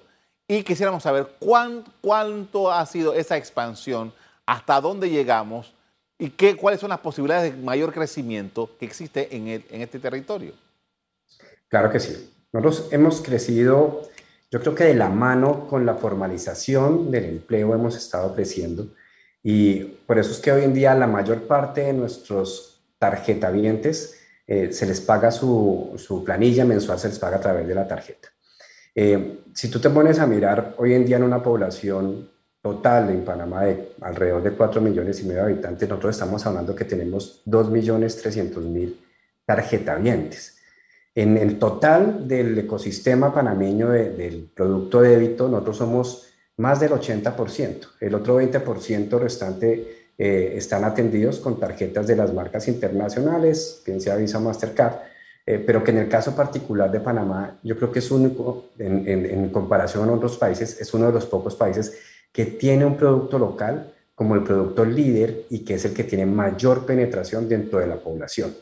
y 0.49 0.63
quisiéramos 0.63 1.03
saber 1.03 1.29
cuánto 1.39 2.71
ha 2.73 2.85
sido 2.87 3.15
esa 3.15 3.37
expansión, 3.37 4.13
hasta 4.47 4.81
dónde 4.81 5.11
llegamos 5.11 5.73
¿Y 6.19 6.31
qué, 6.31 6.57
cuáles 6.57 6.81
son 6.81 6.89
las 6.89 7.01
posibilidades 7.01 7.55
de 7.55 7.63
mayor 7.63 7.93
crecimiento 7.93 8.71
que 8.79 8.87
existe 8.87 9.37
en, 9.37 9.49
en 9.49 9.83
este 9.83 9.99
territorio? 9.99 10.53
Claro 11.69 11.91
que 11.91 12.01
sí. 12.01 12.33
Nosotros 12.53 12.89
hemos 12.91 13.21
crecido, 13.21 14.03
yo 14.51 14.61
creo 14.61 14.75
que 14.75 14.85
de 14.85 14.95
la 14.95 15.11
mano 15.11 15.69
con 15.69 15.85
la 15.85 15.95
formalización 15.95 17.11
del 17.11 17.25
empleo 17.25 17.75
hemos 17.75 17.97
estado 17.97 18.35
creciendo 18.35 18.87
y 19.43 19.85
por 20.07 20.19
eso 20.19 20.33
es 20.33 20.39
que 20.39 20.53
hoy 20.53 20.65
en 20.65 20.73
día 20.73 20.95
la 20.95 21.07
mayor 21.07 21.43
parte 21.43 21.83
de 21.83 21.93
nuestros 21.93 22.76
tarjetavientes 22.99 24.19
eh, 24.47 24.73
se 24.73 24.87
les 24.87 25.01
paga 25.01 25.31
su, 25.31 25.95
su, 25.97 26.23
planilla 26.23 26.65
mensual, 26.65 26.99
se 26.99 27.09
les 27.09 27.19
paga 27.19 27.39
a 27.39 27.41
través 27.41 27.67
de 27.67 27.75
la 27.75 27.89
tarjeta. 27.89 28.29
Eh, 28.95 29.41
si 29.53 29.69
tú 29.69 29.81
te 29.81 29.91
pones 29.91 30.19
a 30.19 30.27
mirar 30.27 30.75
hoy 30.79 30.95
en 30.95 31.05
día 31.05 31.17
en 31.17 31.25
una 31.25 31.43
población 31.43 32.31
total 32.63 33.11
en 33.11 33.25
Panamá 33.25 33.65
de 33.65 33.93
alrededor 34.01 34.43
de 34.43 34.53
4 34.53 34.81
millones 34.81 35.21
y 35.21 35.25
medio 35.25 35.45
de 35.45 35.53
habitantes, 35.53 35.89
nosotros 35.89 36.15
estamos 36.15 36.47
hablando 36.47 36.75
que 36.75 36.85
tenemos 36.85 37.43
2 37.45 37.71
millones 37.71 38.17
300 38.17 38.65
mil 38.65 39.01
tarjetavientes. 39.45 40.57
En 41.15 41.37
el 41.37 41.59
total 41.59 42.29
del 42.29 42.59
ecosistema 42.59 43.33
panameño 43.33 43.91
del 43.91 44.51
producto 44.55 45.01
débito, 45.01 45.49
nosotros 45.49 45.79
somos 45.79 46.27
más 46.59 46.81
del 46.81 46.93
80%. 46.93 47.89
El 48.01 48.15
otro 48.15 48.41
20% 48.41 49.19
restante 49.19 50.06
eh, 50.19 50.55
están 50.57 50.85
atendidos 50.85 51.39
con 51.39 51.61
tarjetas 51.61 52.07
de 52.07 52.17
las 52.17 52.33
marcas 52.33 52.69
internacionales, 52.69 53.83
bien 53.85 54.01
sea 54.01 54.17
Visa 54.17 54.41
Mastercard, 54.41 54.95
eh, 55.45 55.63
pero 55.65 55.85
que 55.85 55.91
en 55.91 55.99
el 55.99 56.09
caso 56.09 56.35
particular 56.35 56.91
de 56.91 57.01
Panamá, 57.01 57.59
yo 57.63 57.77
creo 57.77 57.93
que 57.93 58.01
es 58.01 58.11
único, 58.11 58.71
en, 58.79 59.07
en 59.07 59.49
comparación 59.51 60.09
a 60.09 60.13
otros 60.13 60.37
países, 60.37 60.81
es 60.81 60.93
uno 60.95 61.07
de 61.07 61.13
los 61.13 61.27
pocos 61.27 61.55
países 61.55 61.99
que 62.33 62.47
tiene 62.47 62.85
un 62.85 62.97
producto 62.97 63.39
local 63.39 63.93
como 64.15 64.35
el 64.35 64.43
producto 64.43 64.85
líder 64.85 65.45
y 65.51 65.61
que 65.61 65.75
es 65.75 65.85
el 65.85 65.93
que 65.93 66.05
tiene 66.05 66.27
mayor 66.27 66.87
penetración 66.87 67.49
dentro 67.49 67.79
de 67.79 67.87
la 67.87 67.97
población. 67.97 68.55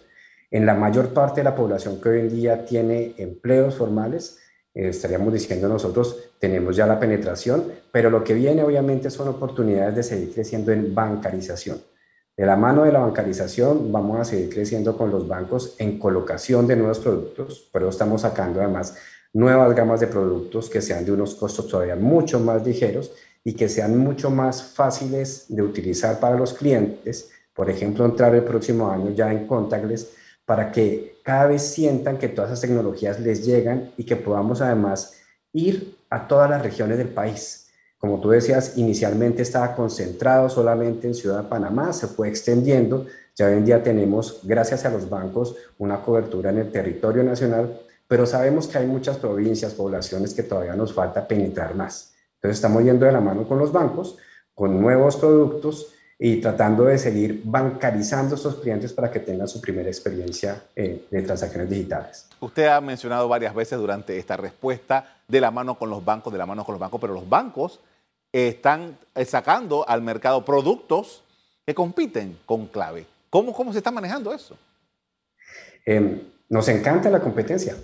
En 0.50 0.66
la 0.66 0.74
mayor 0.74 1.14
parte 1.14 1.40
de 1.40 1.44
la 1.44 1.54
población 1.54 2.00
que 2.00 2.08
hoy 2.08 2.20
en 2.20 2.28
día 2.28 2.64
tiene 2.64 3.14
empleos 3.18 3.76
formales, 3.76 4.38
estaríamos 4.74 5.32
diciendo 5.32 5.68
nosotros, 5.68 6.30
tenemos 6.38 6.74
ya 6.76 6.86
la 6.86 6.98
penetración, 6.98 7.64
pero 7.92 8.10
lo 8.10 8.24
que 8.24 8.34
viene 8.34 8.62
obviamente 8.62 9.08
son 9.10 9.28
oportunidades 9.28 9.94
de 9.94 10.02
seguir 10.02 10.34
creciendo 10.34 10.72
en 10.72 10.94
bancarización. 10.94 11.80
De 12.36 12.44
la 12.44 12.56
mano 12.56 12.82
de 12.82 12.90
la 12.90 12.98
bancarización 12.98 13.92
vamos 13.92 14.18
a 14.18 14.24
seguir 14.24 14.52
creciendo 14.52 14.96
con 14.98 15.10
los 15.10 15.28
bancos 15.28 15.76
en 15.78 16.00
colocación 16.00 16.66
de 16.66 16.74
nuevos 16.74 16.98
productos, 16.98 17.70
pero 17.72 17.88
estamos 17.88 18.22
sacando 18.22 18.60
además 18.60 18.96
nuevas 19.32 19.72
gamas 19.76 20.00
de 20.00 20.08
productos 20.08 20.68
que 20.68 20.82
sean 20.82 21.04
de 21.04 21.12
unos 21.12 21.36
costos 21.36 21.68
todavía 21.68 21.94
mucho 21.94 22.40
más 22.40 22.66
ligeros 22.66 23.12
y 23.44 23.54
que 23.54 23.68
sean 23.68 23.96
mucho 23.98 24.30
más 24.30 24.62
fáciles 24.62 25.46
de 25.48 25.62
utilizar 25.62 26.18
para 26.18 26.36
los 26.36 26.54
clientes. 26.54 27.30
Por 27.54 27.70
ejemplo, 27.70 28.04
entrar 28.04 28.34
el 28.34 28.42
próximo 28.42 28.90
año 28.90 29.10
ya 29.10 29.30
en 29.30 29.46
contactless 29.46 30.08
para 30.44 30.70
que 30.70 31.18
cada 31.22 31.46
vez 31.46 31.62
sientan 31.62 32.18
que 32.18 32.28
todas 32.28 32.50
esas 32.50 32.60
tecnologías 32.60 33.18
les 33.20 33.44
llegan 33.44 33.92
y 33.96 34.04
que 34.04 34.16
podamos 34.16 34.60
además 34.60 35.14
ir 35.52 35.96
a 36.10 36.28
todas 36.28 36.50
las 36.50 36.62
regiones 36.62 36.98
del 36.98 37.08
país. 37.08 37.68
Como 37.98 38.20
tú 38.20 38.30
decías, 38.30 38.76
inicialmente 38.76 39.40
estaba 39.40 39.74
concentrado 39.74 40.50
solamente 40.50 41.06
en 41.06 41.14
Ciudad 41.14 41.42
de 41.42 41.48
Panamá, 41.48 41.92
se 41.94 42.06
fue 42.06 42.28
extendiendo. 42.28 43.06
Ya 43.34 43.46
hoy 43.46 43.54
en 43.54 43.64
día 43.64 43.82
tenemos, 43.82 44.40
gracias 44.42 44.84
a 44.84 44.90
los 44.90 45.08
bancos, 45.08 45.56
una 45.78 46.02
cobertura 46.02 46.50
en 46.50 46.58
el 46.58 46.70
territorio 46.70 47.24
nacional, 47.24 47.80
pero 48.06 48.26
sabemos 48.26 48.66
que 48.66 48.76
hay 48.76 48.86
muchas 48.86 49.16
provincias, 49.16 49.72
poblaciones 49.72 50.34
que 50.34 50.42
todavía 50.42 50.76
nos 50.76 50.92
falta 50.92 51.26
penetrar 51.26 51.74
más. 51.74 52.12
Entonces 52.34 52.58
estamos 52.58 52.84
yendo 52.84 53.06
de 53.06 53.12
la 53.12 53.20
mano 53.20 53.48
con 53.48 53.58
los 53.58 53.72
bancos, 53.72 54.18
con 54.54 54.78
nuevos 54.78 55.16
productos 55.16 55.94
y 56.26 56.36
tratando 56.36 56.84
de 56.84 56.96
seguir 56.96 57.42
bancarizando 57.44 58.34
a 58.34 58.36
estos 58.38 58.54
clientes 58.54 58.94
para 58.94 59.10
que 59.10 59.20
tengan 59.20 59.46
su 59.46 59.60
primera 59.60 59.90
experiencia 59.90 60.62
eh, 60.74 61.04
de 61.10 61.20
transacciones 61.20 61.68
digitales. 61.68 62.26
Usted 62.40 62.64
ha 62.64 62.80
mencionado 62.80 63.28
varias 63.28 63.54
veces 63.54 63.78
durante 63.78 64.16
esta 64.16 64.38
respuesta 64.38 65.18
de 65.28 65.38
la 65.38 65.50
mano 65.50 65.78
con 65.78 65.90
los 65.90 66.02
bancos, 66.02 66.32
de 66.32 66.38
la 66.38 66.46
mano 66.46 66.64
con 66.64 66.72
los 66.72 66.80
bancos, 66.80 66.98
pero 66.98 67.12
los 67.12 67.28
bancos 67.28 67.78
están 68.32 68.96
sacando 69.26 69.86
al 69.86 70.00
mercado 70.00 70.46
productos 70.46 71.22
que 71.66 71.74
compiten 71.74 72.38
con 72.46 72.68
clave. 72.68 73.04
¿Cómo, 73.28 73.52
cómo 73.52 73.70
se 73.72 73.80
está 73.80 73.90
manejando 73.90 74.32
eso? 74.32 74.56
Em, 75.84 76.22
nos 76.48 76.66
encanta 76.68 77.10
la 77.10 77.20
competencia. 77.20 77.76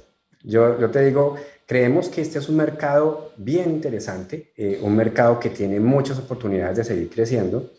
Yo, 0.43 0.81
yo 0.81 0.91
te 0.91 1.05
digo, 1.05 1.37
creemos 1.67 2.09
que 2.09 2.23
este 2.23 2.39
es 2.39 2.49
un 2.49 2.57
mercado 2.57 3.35
bien 3.37 3.69
interesante, 3.69 4.51
eh, 4.57 4.81
un 4.81 4.97
mercado 4.97 5.39
que 5.39 5.51
tiene 5.51 5.79
muchas 5.79 6.19
oportunidades 6.19 6.79
de 6.79 6.85
seguir 6.85 7.11
creciendo 7.11 7.71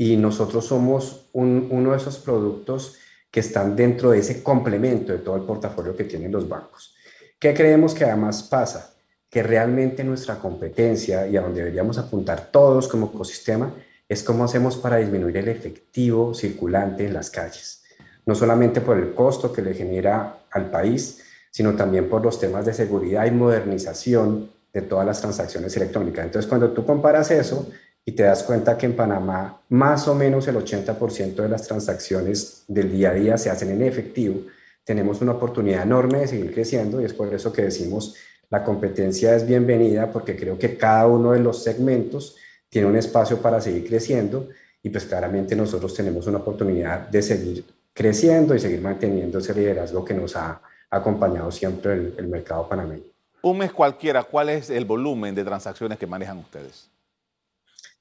y 0.00 0.16
nosotros 0.16 0.66
somos 0.66 1.28
uno 1.32 1.90
de 1.90 1.96
esos 1.96 2.18
productos 2.18 2.98
que 3.32 3.40
están 3.40 3.74
dentro 3.74 4.12
de 4.12 4.20
ese 4.20 4.44
complemento 4.44 5.10
de 5.10 5.18
todo 5.18 5.34
el 5.34 5.42
portafolio 5.42 5.96
que 5.96 6.04
tienen 6.04 6.30
los 6.30 6.48
bancos. 6.48 6.94
¿Qué 7.36 7.52
creemos 7.52 7.94
que 7.94 8.04
además 8.04 8.44
pasa? 8.44 8.94
Que 9.28 9.42
realmente 9.42 10.04
nuestra 10.04 10.36
competencia 10.38 11.26
y 11.26 11.36
a 11.36 11.40
donde 11.40 11.62
deberíamos 11.62 11.98
apuntar 11.98 12.52
todos 12.52 12.86
como 12.86 13.08
ecosistema 13.08 13.74
es 14.08 14.22
cómo 14.22 14.44
hacemos 14.44 14.76
para 14.76 14.98
disminuir 14.98 15.36
el 15.38 15.48
efectivo 15.48 16.32
circulante 16.32 17.04
en 17.04 17.14
las 17.14 17.28
calles. 17.28 17.82
No 18.24 18.36
solamente 18.36 18.80
por 18.80 18.98
el 18.98 19.14
costo 19.14 19.52
que 19.52 19.62
le 19.62 19.74
genera 19.74 20.44
al 20.52 20.70
país, 20.70 21.24
sino 21.50 21.74
también 21.74 22.08
por 22.08 22.22
los 22.22 22.38
temas 22.38 22.64
de 22.64 22.72
seguridad 22.72 23.26
y 23.26 23.32
modernización 23.32 24.48
de 24.72 24.82
todas 24.82 25.04
las 25.04 25.20
transacciones 25.20 25.76
electrónicas. 25.76 26.24
Entonces, 26.24 26.48
cuando 26.48 26.70
tú 26.70 26.86
comparas 26.86 27.32
eso, 27.32 27.68
y 28.08 28.12
te 28.12 28.22
das 28.22 28.42
cuenta 28.42 28.78
que 28.78 28.86
en 28.86 28.96
Panamá 28.96 29.60
más 29.68 30.08
o 30.08 30.14
menos 30.14 30.48
el 30.48 30.56
80% 30.56 31.34
de 31.34 31.48
las 31.50 31.68
transacciones 31.68 32.64
del 32.66 32.90
día 32.90 33.10
a 33.10 33.12
día 33.12 33.36
se 33.36 33.50
hacen 33.50 33.70
en 33.70 33.82
efectivo. 33.82 34.46
Tenemos 34.82 35.20
una 35.20 35.32
oportunidad 35.32 35.82
enorme 35.82 36.20
de 36.20 36.26
seguir 36.26 36.54
creciendo 36.54 37.02
y 37.02 37.04
es 37.04 37.12
por 37.12 37.34
eso 37.34 37.52
que 37.52 37.60
decimos 37.60 38.14
la 38.48 38.64
competencia 38.64 39.36
es 39.36 39.46
bienvenida 39.46 40.10
porque 40.10 40.36
creo 40.36 40.58
que 40.58 40.78
cada 40.78 41.06
uno 41.06 41.32
de 41.32 41.40
los 41.40 41.62
segmentos 41.62 42.36
tiene 42.70 42.88
un 42.88 42.96
espacio 42.96 43.42
para 43.42 43.60
seguir 43.60 43.86
creciendo 43.86 44.48
y 44.82 44.88
pues 44.88 45.04
claramente 45.04 45.54
nosotros 45.54 45.92
tenemos 45.92 46.26
una 46.26 46.38
oportunidad 46.38 47.08
de 47.08 47.20
seguir 47.20 47.66
creciendo 47.92 48.54
y 48.54 48.58
seguir 48.58 48.80
manteniendo 48.80 49.38
ese 49.38 49.52
liderazgo 49.52 50.02
que 50.02 50.14
nos 50.14 50.34
ha 50.34 50.62
acompañado 50.88 51.52
siempre 51.52 51.92
el, 51.92 52.14
el 52.16 52.28
mercado 52.28 52.66
panameño. 52.66 53.04
Un 53.42 53.58
mes 53.58 53.70
cualquiera, 53.70 54.22
¿cuál 54.22 54.48
es 54.48 54.70
el 54.70 54.86
volumen 54.86 55.34
de 55.34 55.44
transacciones 55.44 55.98
que 55.98 56.06
manejan 56.06 56.38
ustedes? 56.38 56.88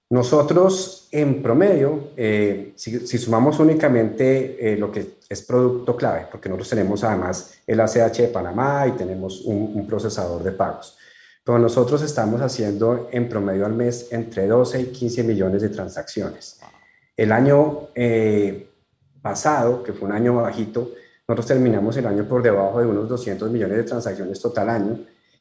Nosotros, 0.10 1.10
en 1.12 1.42
promedio, 1.44 2.12
eh, 2.16 2.72
si, 2.78 3.18
sumamos 3.18 3.60
únicamente 3.60 4.74
eh, 4.74 4.78
lo 4.78 4.90
que 4.90 5.18
es 5.28 5.42
producto 5.42 5.98
clave, 5.98 6.28
porque 6.32 6.48
nosotros 6.48 6.70
tenemos 6.70 7.04
además 7.04 7.56
el 7.68 7.82
ACH 7.82 8.18
de 8.18 8.28
Panamá 8.30 8.88
y 8.88 8.92
tenemos 8.92 9.42
un, 9.42 9.86
procesador 9.86 10.44
de 10.44 10.54
pagos, 10.54 10.98
pero 11.44 11.60
nosotros 11.60 12.02
estamos 12.02 12.40
haciendo 12.40 13.10
en 13.12 13.28
promedio 13.28 13.66
al 13.66 13.74
mes 13.74 14.08
entre 14.12 14.48
12 14.48 14.82
y 14.82 14.86
15 14.86 15.24
millones 15.24 15.62
de 15.62 15.70
transacciones. 15.70 16.58
El 17.18 17.34
año 17.34 17.90
eh, 17.94 18.70
pasado, 19.22 19.84
que 19.84 19.92
fue 19.92 20.08
un 20.08 20.14
año 20.14 20.36
bajito, 20.36 20.92
nosotros 21.28 21.48
terminamos 21.48 21.98
el 21.98 22.08
año 22.08 22.26
por 22.26 22.42
debajo 22.42 22.80
de 22.80 22.86
unos 22.86 23.10
200 23.10 23.52
millones 23.52 23.76
de 23.76 23.84
transacciones 23.84 24.40
total 24.40 24.70
año, 24.70 25.00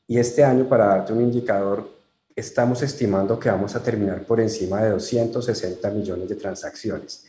y 0.08 0.18
este 0.18 0.42
año, 0.42 0.68
para 0.68 0.87
darte 0.87 1.12
un 1.12 1.20
indicador, 1.20 1.96
estamos 2.37 2.83
estimando 2.83 3.40
que 3.40 3.49
vamos 3.49 3.75
a 3.75 3.83
terminar 3.83 4.25
por 4.25 4.40
encima 4.40 4.83
de 4.83 4.90
260 4.90 5.90
millones 5.90 6.28
de 6.28 6.37
transacciones. 6.37 7.25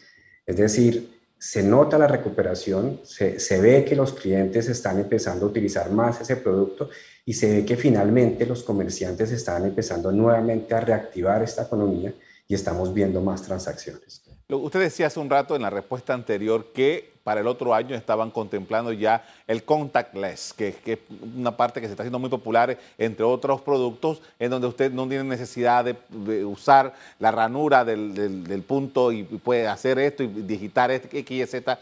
Es 0.46 0.58
decir, 0.58 1.18
se 1.40 1.64
nota 1.64 1.98
la 1.98 2.08
recuperación, 2.08 3.00
se, 3.04 3.62
ve 3.62 3.86
que 3.86 3.96
los 3.96 4.14
clientes 4.14 4.68
están 4.68 5.00
empezando 5.00 5.46
a 5.46 5.50
utilizar 5.50 5.90
más 5.92 6.20
ese 6.20 6.36
producto 6.36 6.90
y 7.26 7.34
se 7.34 7.50
ve 7.50 7.66
que 7.66 7.78
finalmente 7.78 8.46
los 8.46 8.64
comerciantes 8.64 9.32
están 9.32 9.66
empezando 9.66 10.12
nuevamente 10.12 10.74
a 10.74 10.82
reactivar 10.82 11.42
esta 11.44 11.64
economía 11.64 12.14
y 12.48 12.56
estamos 12.56 12.94
viendo 12.94 13.22
más 13.22 13.44
transacciones. 13.44 14.24
Usted 14.50 14.80
decía 14.80 15.08
hace 15.08 15.20
un 15.20 15.30
rato 15.30 15.56
en 15.56 15.62
la 15.62 15.70
respuesta 15.70 16.14
anterior 16.14 16.72
que 16.74 17.17
para 17.28 17.42
el 17.42 17.48
otro 17.48 17.74
año 17.74 17.94
estaban 17.94 18.32
contemplando 18.32 18.94
ya 18.94 19.22
el 19.48 19.66
contactless, 19.66 20.54
que, 20.54 20.70
es 20.86 20.98
una 21.36 21.58
parte 21.58 21.82
que 21.82 21.88
se 21.88 21.92
está 21.92 22.04
haciendo 22.04 22.20
muy 22.20 22.30
popular 22.30 22.78
entre 22.98 23.26
otros 23.26 23.60
productos, 23.60 24.22
en 24.40 24.50
donde 24.50 24.66
usted 24.66 24.94
no 24.94 25.06
tiene 25.10 25.26
necesidad 25.26 25.84
de, 25.84 26.46
usar 26.46 26.94
la 27.20 27.32
ranura 27.32 27.84
del, 27.84 28.64
punto 28.66 29.12
y 29.12 29.24
puede 29.24 29.68
hacer 29.68 30.00
esto 30.00 30.24
y 30.24 30.28
digitar 30.28 30.90
este, 30.90 31.20
X, 31.20 31.38
y 31.38 31.46
Z. 31.46 31.78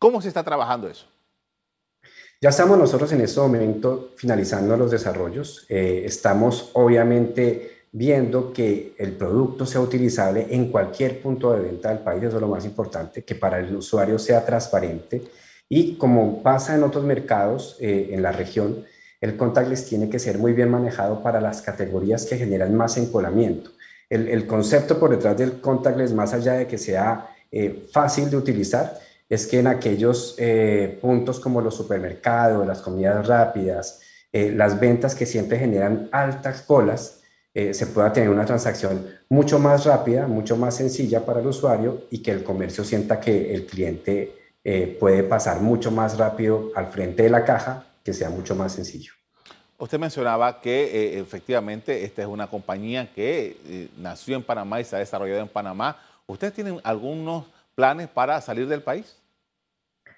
¿Cómo 0.00 0.20
se 0.20 0.26
está 0.26 0.42
trabajando 0.42 0.88
eso? 0.88 1.06
Ya 2.40 2.48
estamos 2.48 2.76
nosotros 2.76 3.12
en 3.12 3.20
este 3.20 3.38
momento 3.38 4.10
finalizando 4.16 4.76
los 4.76 4.90
desarrollos. 4.90 5.64
Eh, 5.68 6.02
estamos 6.06 6.70
obviamente 6.72 7.77
viendo 7.92 8.52
que 8.52 8.94
el 8.98 9.12
producto 9.12 9.64
sea 9.64 9.80
utilizable 9.80 10.46
en 10.50 10.70
cualquier 10.70 11.20
punto 11.20 11.52
de 11.52 11.60
venta 11.60 11.88
del 11.88 12.00
país, 12.00 12.22
eso 12.22 12.36
es 12.36 12.40
lo 12.40 12.48
más 12.48 12.64
importante, 12.64 13.22
que 13.22 13.34
para 13.34 13.58
el 13.58 13.74
usuario 13.74 14.18
sea 14.18 14.44
transparente 14.44 15.22
y 15.68 15.96
como 15.96 16.42
pasa 16.42 16.74
en 16.74 16.82
otros 16.82 17.04
mercados 17.04 17.76
eh, 17.80 18.10
en 18.12 18.22
la 18.22 18.32
región, 18.32 18.84
el 19.20 19.36
contactless 19.36 19.86
tiene 19.86 20.08
que 20.08 20.18
ser 20.18 20.38
muy 20.38 20.52
bien 20.52 20.70
manejado 20.70 21.22
para 21.22 21.40
las 21.40 21.60
categorías 21.60 22.24
que 22.24 22.38
generan 22.38 22.74
más 22.74 22.96
encolamiento. 22.96 23.70
El, 24.08 24.46
concepto 24.46 24.98
por 24.98 25.10
detrás 25.10 25.36
del 25.36 25.60
contactless, 25.60 26.14
más 26.14 26.32
allá 26.32 26.54
de 26.54 26.66
que 26.66 26.78
sea 26.78 27.28
eh, 27.52 27.86
fácil 27.92 28.30
de 28.30 28.38
utilizar, 28.38 28.98
es 29.28 29.46
que 29.46 29.58
en 29.58 29.66
aquellos 29.66 30.34
eh, 30.38 30.98
puntos 31.02 31.38
como 31.40 31.60
los 31.60 31.74
supermercados, 31.74 32.66
las 32.66 32.80
comidas 32.80 33.26
rápidas, 33.26 34.00
las 34.32 34.78
ventas 34.78 35.14
que 35.14 35.26
siempre 35.26 35.58
generan 35.58 36.08
altas 36.12 36.62
colas, 36.62 37.17
eh, 37.54 37.72
se 37.72 37.86
pueda 37.86 38.12
tener 38.12 38.28
una 38.28 38.44
transacción 38.44 39.06
mucho 39.28 39.58
más 39.58 39.84
rápida, 39.86 40.26
mucho 40.26 40.56
más 40.56 40.76
sencilla 40.76 41.24
para 41.24 41.40
el 41.40 41.46
usuario 41.46 42.04
y 42.10 42.22
que 42.22 42.30
el 42.30 42.44
comercio 42.44 42.84
sienta 42.84 43.18
que 43.18 43.54
el 43.54 43.66
cliente 43.66 44.34
eh, 44.62 44.96
puede 45.00 45.22
pasar 45.22 45.60
mucho 45.60 45.90
más 45.90 46.18
rápido 46.18 46.70
al 46.74 46.88
frente 46.88 47.22
de 47.22 47.30
la 47.30 47.44
caja, 47.44 47.86
que 48.04 48.12
sea 48.12 48.28
mucho 48.28 48.54
más 48.54 48.72
sencillo. 48.72 49.12
Usted 49.78 49.98
mencionaba 49.98 50.60
que 50.60 50.84
eh, 50.84 51.18
efectivamente 51.20 52.04
esta 52.04 52.22
es 52.22 52.28
una 52.28 52.48
compañía 52.48 53.10
que 53.12 53.88
nació 53.96 54.36
en 54.36 54.42
Panamá 54.42 54.80
y 54.80 54.84
se 54.84 54.96
ha 54.96 54.98
desarrollado 54.98 55.40
en 55.40 55.48
Panamá. 55.48 55.96
¿Ustedes 56.26 56.52
tienen 56.52 56.80
algunos 56.84 57.46
planes 57.74 58.08
para 58.08 58.40
salir 58.40 58.68
del 58.68 58.82
país? 58.82 59.16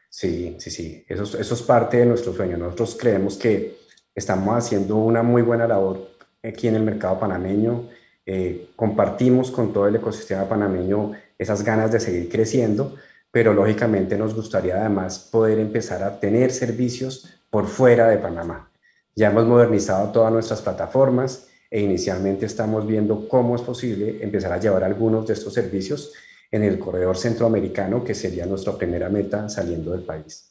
Sí, 0.08 0.56
sí, 0.58 0.70
sí, 0.70 1.04
eso, 1.08 1.38
eso 1.38 1.54
es 1.54 1.62
parte 1.62 1.98
de 1.98 2.06
nuestro 2.06 2.32
sueño. 2.32 2.56
Nosotros 2.56 2.96
creemos 2.98 3.36
que 3.36 3.78
estamos 4.14 4.56
haciendo 4.56 4.96
una 4.96 5.22
muy 5.22 5.42
buena 5.42 5.68
labor 5.68 6.09
aquí 6.42 6.68
en 6.68 6.76
el 6.76 6.82
mercado 6.82 7.18
panameño. 7.18 7.88
Eh, 8.26 8.70
compartimos 8.76 9.50
con 9.50 9.72
todo 9.72 9.88
el 9.88 9.96
ecosistema 9.96 10.48
panameño 10.48 11.12
esas 11.38 11.64
ganas 11.64 11.90
de 11.90 12.00
seguir 12.00 12.28
creciendo, 12.28 12.94
pero 13.30 13.54
lógicamente 13.54 14.16
nos 14.16 14.34
gustaría 14.34 14.76
además 14.76 15.18
poder 15.18 15.58
empezar 15.58 16.02
a 16.02 16.20
tener 16.20 16.50
servicios 16.50 17.40
por 17.50 17.66
fuera 17.66 18.08
de 18.08 18.18
Panamá. 18.18 18.70
Ya 19.16 19.30
hemos 19.30 19.46
modernizado 19.46 20.12
todas 20.12 20.32
nuestras 20.32 20.62
plataformas 20.62 21.48
e 21.70 21.80
inicialmente 21.80 22.46
estamos 22.46 22.86
viendo 22.86 23.28
cómo 23.28 23.56
es 23.56 23.62
posible 23.62 24.22
empezar 24.22 24.52
a 24.52 24.60
llevar 24.60 24.84
algunos 24.84 25.26
de 25.26 25.34
estos 25.34 25.54
servicios 25.54 26.12
en 26.50 26.64
el 26.64 26.78
corredor 26.78 27.16
centroamericano, 27.16 28.02
que 28.02 28.14
sería 28.14 28.44
nuestra 28.44 28.76
primera 28.76 29.08
meta 29.08 29.48
saliendo 29.48 29.92
del 29.92 30.02
país. 30.02 30.50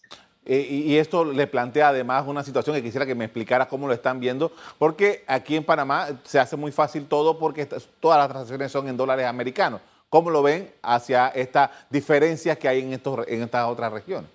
Eh, 0.51 0.65
y 0.67 0.97
esto 0.97 1.23
le 1.23 1.45
plantea 1.45 1.89
además 1.89 2.25
una 2.25 2.43
situación 2.43 2.75
que 2.75 2.81
quisiera 2.81 3.05
que 3.05 3.13
me 3.13 3.25
explicara 3.25 3.67
cómo 3.67 3.85
lo 3.87 3.93
están 3.93 4.19
viendo, 4.19 4.51
porque 4.79 5.23
aquí 5.27 5.55
en 5.55 5.63
Panamá 5.63 6.07
se 6.23 6.39
hace 6.39 6.55
muy 6.55 6.71
fácil 6.71 7.05
todo 7.05 7.37
porque 7.37 7.67
todas 7.99 8.17
las 8.17 8.29
transacciones 8.29 8.71
son 8.71 8.87
en 8.87 8.97
dólares 8.97 9.27
americanos. 9.27 9.79
¿Cómo 10.09 10.31
lo 10.31 10.41
ven 10.41 10.71
hacia 10.81 11.27
estas 11.27 11.69
diferencias 11.91 12.57
que 12.57 12.67
hay 12.67 12.81
en, 12.81 12.93
estos, 12.93 13.27
en 13.27 13.43
estas 13.43 13.67
otras 13.67 13.93
regiones? 13.93 14.27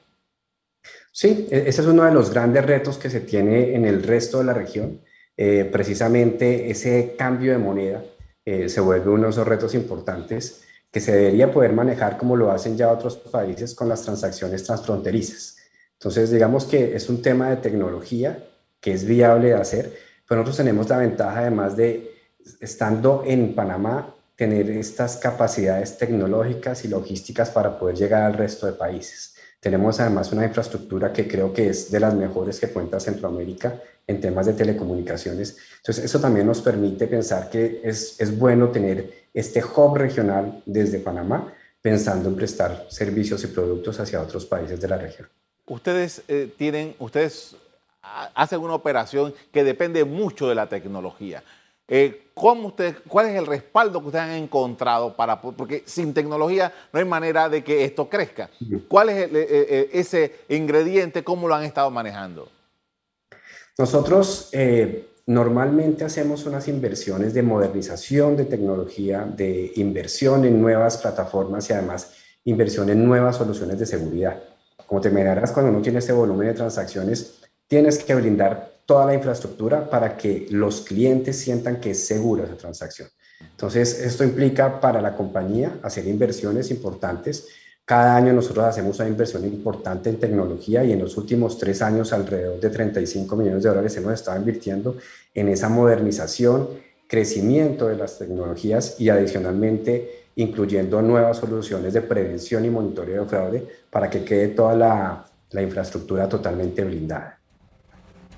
Sí, 1.10 1.48
e-, 1.50 1.64
ese 1.66 1.80
es 1.80 1.86
uno 1.88 2.04
de 2.04 2.12
los 2.12 2.30
grandes 2.30 2.64
retos 2.64 2.96
que 2.96 3.10
se 3.10 3.20
tiene 3.20 3.74
en 3.74 3.84
el 3.84 4.00
resto 4.04 4.38
de 4.38 4.44
la 4.44 4.54
región. 4.54 5.00
Eh, 5.36 5.68
precisamente 5.72 6.70
ese 6.70 7.16
cambio 7.18 7.50
de 7.50 7.58
moneda 7.58 8.04
eh, 8.44 8.68
se 8.68 8.80
vuelve 8.80 9.10
uno 9.10 9.24
de 9.24 9.30
esos 9.30 9.48
retos 9.48 9.74
importantes 9.74 10.62
que 10.92 11.00
se 11.00 11.10
debería 11.10 11.50
poder 11.50 11.72
manejar 11.72 12.18
como 12.18 12.36
lo 12.36 12.52
hacen 12.52 12.76
ya 12.76 12.92
otros 12.92 13.16
países 13.16 13.74
con 13.74 13.88
las 13.88 14.02
transacciones 14.02 14.62
transfronterizas. 14.62 15.63
Entonces, 16.04 16.30
digamos 16.30 16.66
que 16.66 16.94
es 16.94 17.08
un 17.08 17.22
tema 17.22 17.48
de 17.48 17.56
tecnología 17.56 18.46
que 18.78 18.92
es 18.92 19.06
viable 19.06 19.48
de 19.48 19.54
hacer, 19.54 19.90
pero 20.28 20.42
nosotros 20.42 20.58
tenemos 20.58 20.86
la 20.90 20.98
ventaja 20.98 21.38
además 21.38 21.78
de, 21.78 22.14
estando 22.60 23.22
en 23.24 23.54
Panamá, 23.54 24.14
tener 24.36 24.68
estas 24.68 25.16
capacidades 25.16 25.96
tecnológicas 25.96 26.84
y 26.84 26.88
logísticas 26.88 27.48
para 27.48 27.78
poder 27.78 27.96
llegar 27.96 28.24
al 28.24 28.34
resto 28.34 28.66
de 28.66 28.74
países. 28.74 29.36
Tenemos 29.60 29.98
además 29.98 30.30
una 30.30 30.44
infraestructura 30.44 31.10
que 31.10 31.26
creo 31.26 31.54
que 31.54 31.70
es 31.70 31.90
de 31.90 32.00
las 32.00 32.12
mejores 32.12 32.60
que 32.60 32.68
cuenta 32.68 33.00
Centroamérica 33.00 33.80
en 34.06 34.20
temas 34.20 34.44
de 34.44 34.52
telecomunicaciones. 34.52 35.56
Entonces, 35.78 36.04
eso 36.04 36.20
también 36.20 36.46
nos 36.46 36.60
permite 36.60 37.06
pensar 37.06 37.48
que 37.48 37.80
es, 37.82 38.20
es 38.20 38.38
bueno 38.38 38.68
tener 38.68 39.10
este 39.32 39.64
hub 39.64 39.96
regional 39.96 40.62
desde 40.66 40.98
Panamá, 40.98 41.50
pensando 41.80 42.28
en 42.28 42.36
prestar 42.36 42.88
servicios 42.90 43.42
y 43.44 43.46
productos 43.46 43.98
hacia 44.00 44.20
otros 44.20 44.44
países 44.44 44.78
de 44.78 44.88
la 44.88 44.98
región. 44.98 45.28
Ustedes 45.66 46.22
eh, 46.28 46.52
tienen, 46.56 46.94
ustedes 46.98 47.56
hacen 48.34 48.60
una 48.60 48.74
operación 48.74 49.34
que 49.52 49.64
depende 49.64 50.04
mucho 50.04 50.48
de 50.48 50.54
la 50.54 50.68
tecnología. 50.68 51.42
Eh, 51.86 52.30
¿cómo 52.34 52.68
ustedes, 52.68 52.96
¿Cuál 53.06 53.26
es 53.26 53.36
el 53.36 53.46
respaldo 53.46 54.00
que 54.00 54.06
ustedes 54.06 54.24
han 54.24 54.32
encontrado 54.32 55.14
para, 55.14 55.40
porque 55.40 55.82
sin 55.86 56.14
tecnología 56.14 56.72
no 56.92 56.98
hay 56.98 57.04
manera 57.04 57.48
de 57.48 57.62
que 57.62 57.84
esto 57.84 58.08
crezca? 58.08 58.50
¿Cuál 58.88 59.10
es 59.10 59.30
eh, 59.32 59.90
ese 59.92 60.40
ingrediente? 60.48 61.22
¿Cómo 61.24 61.46
lo 61.48 61.54
han 61.54 61.64
estado 61.64 61.90
manejando? 61.90 62.48
Nosotros 63.76 64.50
Normalmente 65.26 66.04
hacemos 66.04 66.44
unas 66.44 66.68
inversiones 66.68 67.32
de 67.32 67.42
modernización 67.42 68.36
de 68.36 68.44
tecnología, 68.44 69.24
de 69.24 69.72
inversión 69.76 70.44
en 70.44 70.60
nuevas 70.60 70.98
plataformas 70.98 71.70
y 71.70 71.72
además 71.72 72.12
inversión 72.44 72.90
en 72.90 73.06
nuevas 73.06 73.36
soluciones 73.36 73.78
de 73.78 73.86
seguridad. 73.86 74.42
Como 74.86 75.00
te 75.00 75.08
imaginarás, 75.08 75.52
cuando 75.52 75.72
uno 75.72 75.82
tiene 75.82 75.98
este 75.98 76.12
volumen 76.12 76.48
de 76.48 76.54
transacciones, 76.54 77.40
tienes 77.66 78.02
que 78.02 78.14
brindar 78.14 78.72
toda 78.86 79.06
la 79.06 79.14
infraestructura 79.14 79.88
para 79.88 80.16
que 80.16 80.46
los 80.50 80.82
clientes 80.82 81.38
sientan 81.38 81.80
que 81.80 81.92
es 81.92 82.06
segura 82.06 82.44
esa 82.44 82.56
transacción. 82.56 83.08
Entonces, 83.40 84.00
esto 84.00 84.24
implica 84.24 84.80
para 84.80 85.00
la 85.00 85.16
compañía 85.16 85.78
hacer 85.82 86.06
inversiones 86.06 86.70
importantes 86.70 87.48
cada 87.84 88.16
año 88.16 88.32
nosotros 88.32 88.64
hacemos 88.64 88.98
una 88.98 89.08
inversión 89.08 89.44
importante 89.44 90.08
en 90.08 90.18
tecnología 90.18 90.82
y 90.84 90.92
en 90.92 91.00
los 91.00 91.18
últimos 91.18 91.58
tres 91.58 91.82
años 91.82 92.14
alrededor 92.14 92.58
de 92.58 92.70
35 92.70 93.36
millones 93.36 93.62
de 93.62 93.68
dólares 93.68 93.94
hemos 93.98 94.14
estado 94.14 94.38
invirtiendo 94.38 94.96
en 95.34 95.48
esa 95.48 95.68
modernización, 95.68 96.68
crecimiento 97.06 97.88
de 97.88 97.96
las 97.96 98.18
tecnologías 98.18 98.98
y 98.98 99.10
adicionalmente 99.10 100.23
incluyendo 100.36 101.00
nuevas 101.02 101.38
soluciones 101.38 101.92
de 101.92 102.02
prevención 102.02 102.64
y 102.64 102.70
monitoreo 102.70 103.22
de 103.22 103.28
fraude 103.28 103.68
para 103.90 104.10
que 104.10 104.24
quede 104.24 104.48
toda 104.48 104.74
la, 104.74 105.24
la 105.50 105.62
infraestructura 105.62 106.28
totalmente 106.28 106.84
blindada. 106.84 107.38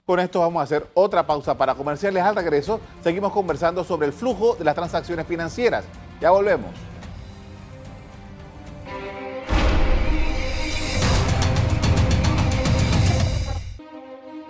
Con 0.05 0.21
esto 0.21 0.41
vamos 0.41 0.61
a 0.61 0.65
hacer 0.65 0.87
otra 0.95 1.27
pausa 1.27 1.59
para 1.59 1.75
comerciales 1.75 2.23
al 2.23 2.37
regreso. 2.37 2.81
Seguimos 3.03 3.33
conversando 3.33 3.83
sobre 3.83 4.07
el 4.07 4.13
flujo 4.13 4.55
de 4.55 4.65
las 4.65 4.75
transacciones 4.75 5.27
financieras. 5.27 5.85
Ya 6.21 6.31
volvemos. 6.31 6.71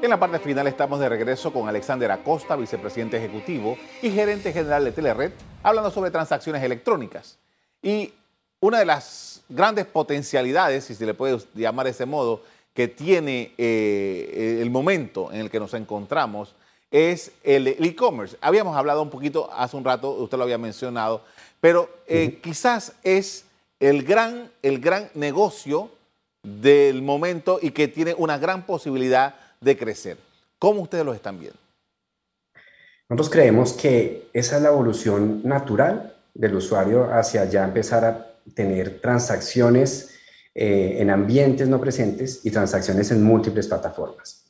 En 0.06 0.10
la 0.10 0.20
parte 0.20 0.38
final 0.38 0.68
estamos 0.68 1.00
de 1.00 1.08
regreso 1.08 1.52
con 1.52 1.68
Alexander 1.68 2.12
Acosta, 2.12 2.54
vicepresidente 2.54 3.16
ejecutivo 3.16 3.76
y 4.00 4.08
gerente 4.12 4.52
general 4.52 4.84
de 4.84 4.92
Telered, 4.92 5.32
hablando 5.64 5.90
sobre 5.90 6.12
transacciones 6.12 6.62
electrónicas. 6.62 7.38
Y 7.82 8.12
una 8.60 8.78
de 8.78 8.84
las 8.84 9.42
grandes 9.48 9.84
potencialidades, 9.84 10.84
si 10.84 10.94
se 10.94 11.06
le 11.06 11.14
puede 11.14 11.40
llamar 11.56 11.86
de 11.86 11.90
ese 11.90 12.06
modo, 12.06 12.42
que 12.72 12.86
tiene 12.86 13.52
eh, 13.58 14.60
el 14.62 14.70
momento 14.70 15.32
en 15.32 15.40
el 15.40 15.50
que 15.50 15.58
nos 15.58 15.74
encontramos 15.74 16.54
es 16.92 17.32
el 17.42 17.66
e-commerce. 17.66 18.36
Habíamos 18.40 18.76
hablado 18.76 19.02
un 19.02 19.10
poquito 19.10 19.50
hace 19.52 19.76
un 19.76 19.82
rato, 19.82 20.12
usted 20.12 20.38
lo 20.38 20.44
había 20.44 20.56
mencionado, 20.56 21.24
pero 21.60 21.90
eh, 22.06 22.38
quizás 22.40 22.92
es 23.02 23.44
el 23.80 24.04
gran, 24.04 24.52
el 24.62 24.78
gran 24.78 25.10
negocio 25.14 25.90
del 26.44 27.02
momento 27.02 27.58
y 27.60 27.72
que 27.72 27.88
tiene 27.88 28.14
una 28.16 28.38
gran 28.38 28.66
posibilidad 28.66 29.34
de 29.60 29.76
crecer. 29.76 30.16
¿Cómo 30.58 30.82
ustedes 30.82 31.04
lo 31.04 31.14
están 31.14 31.38
viendo? 31.38 31.58
Nosotros 33.08 33.30
creemos 33.30 33.72
que 33.72 34.28
esa 34.32 34.56
es 34.56 34.62
la 34.62 34.68
evolución 34.68 35.42
natural 35.44 36.14
del 36.34 36.56
usuario 36.56 37.04
hacia 37.12 37.44
ya 37.44 37.64
empezar 37.64 38.04
a 38.04 38.26
tener 38.54 39.00
transacciones 39.00 40.14
eh, 40.54 40.96
en 40.98 41.10
ambientes 41.10 41.68
no 41.68 41.80
presentes 41.80 42.40
y 42.44 42.50
transacciones 42.50 43.10
en 43.10 43.22
múltiples 43.22 43.68
plataformas. 43.68 44.44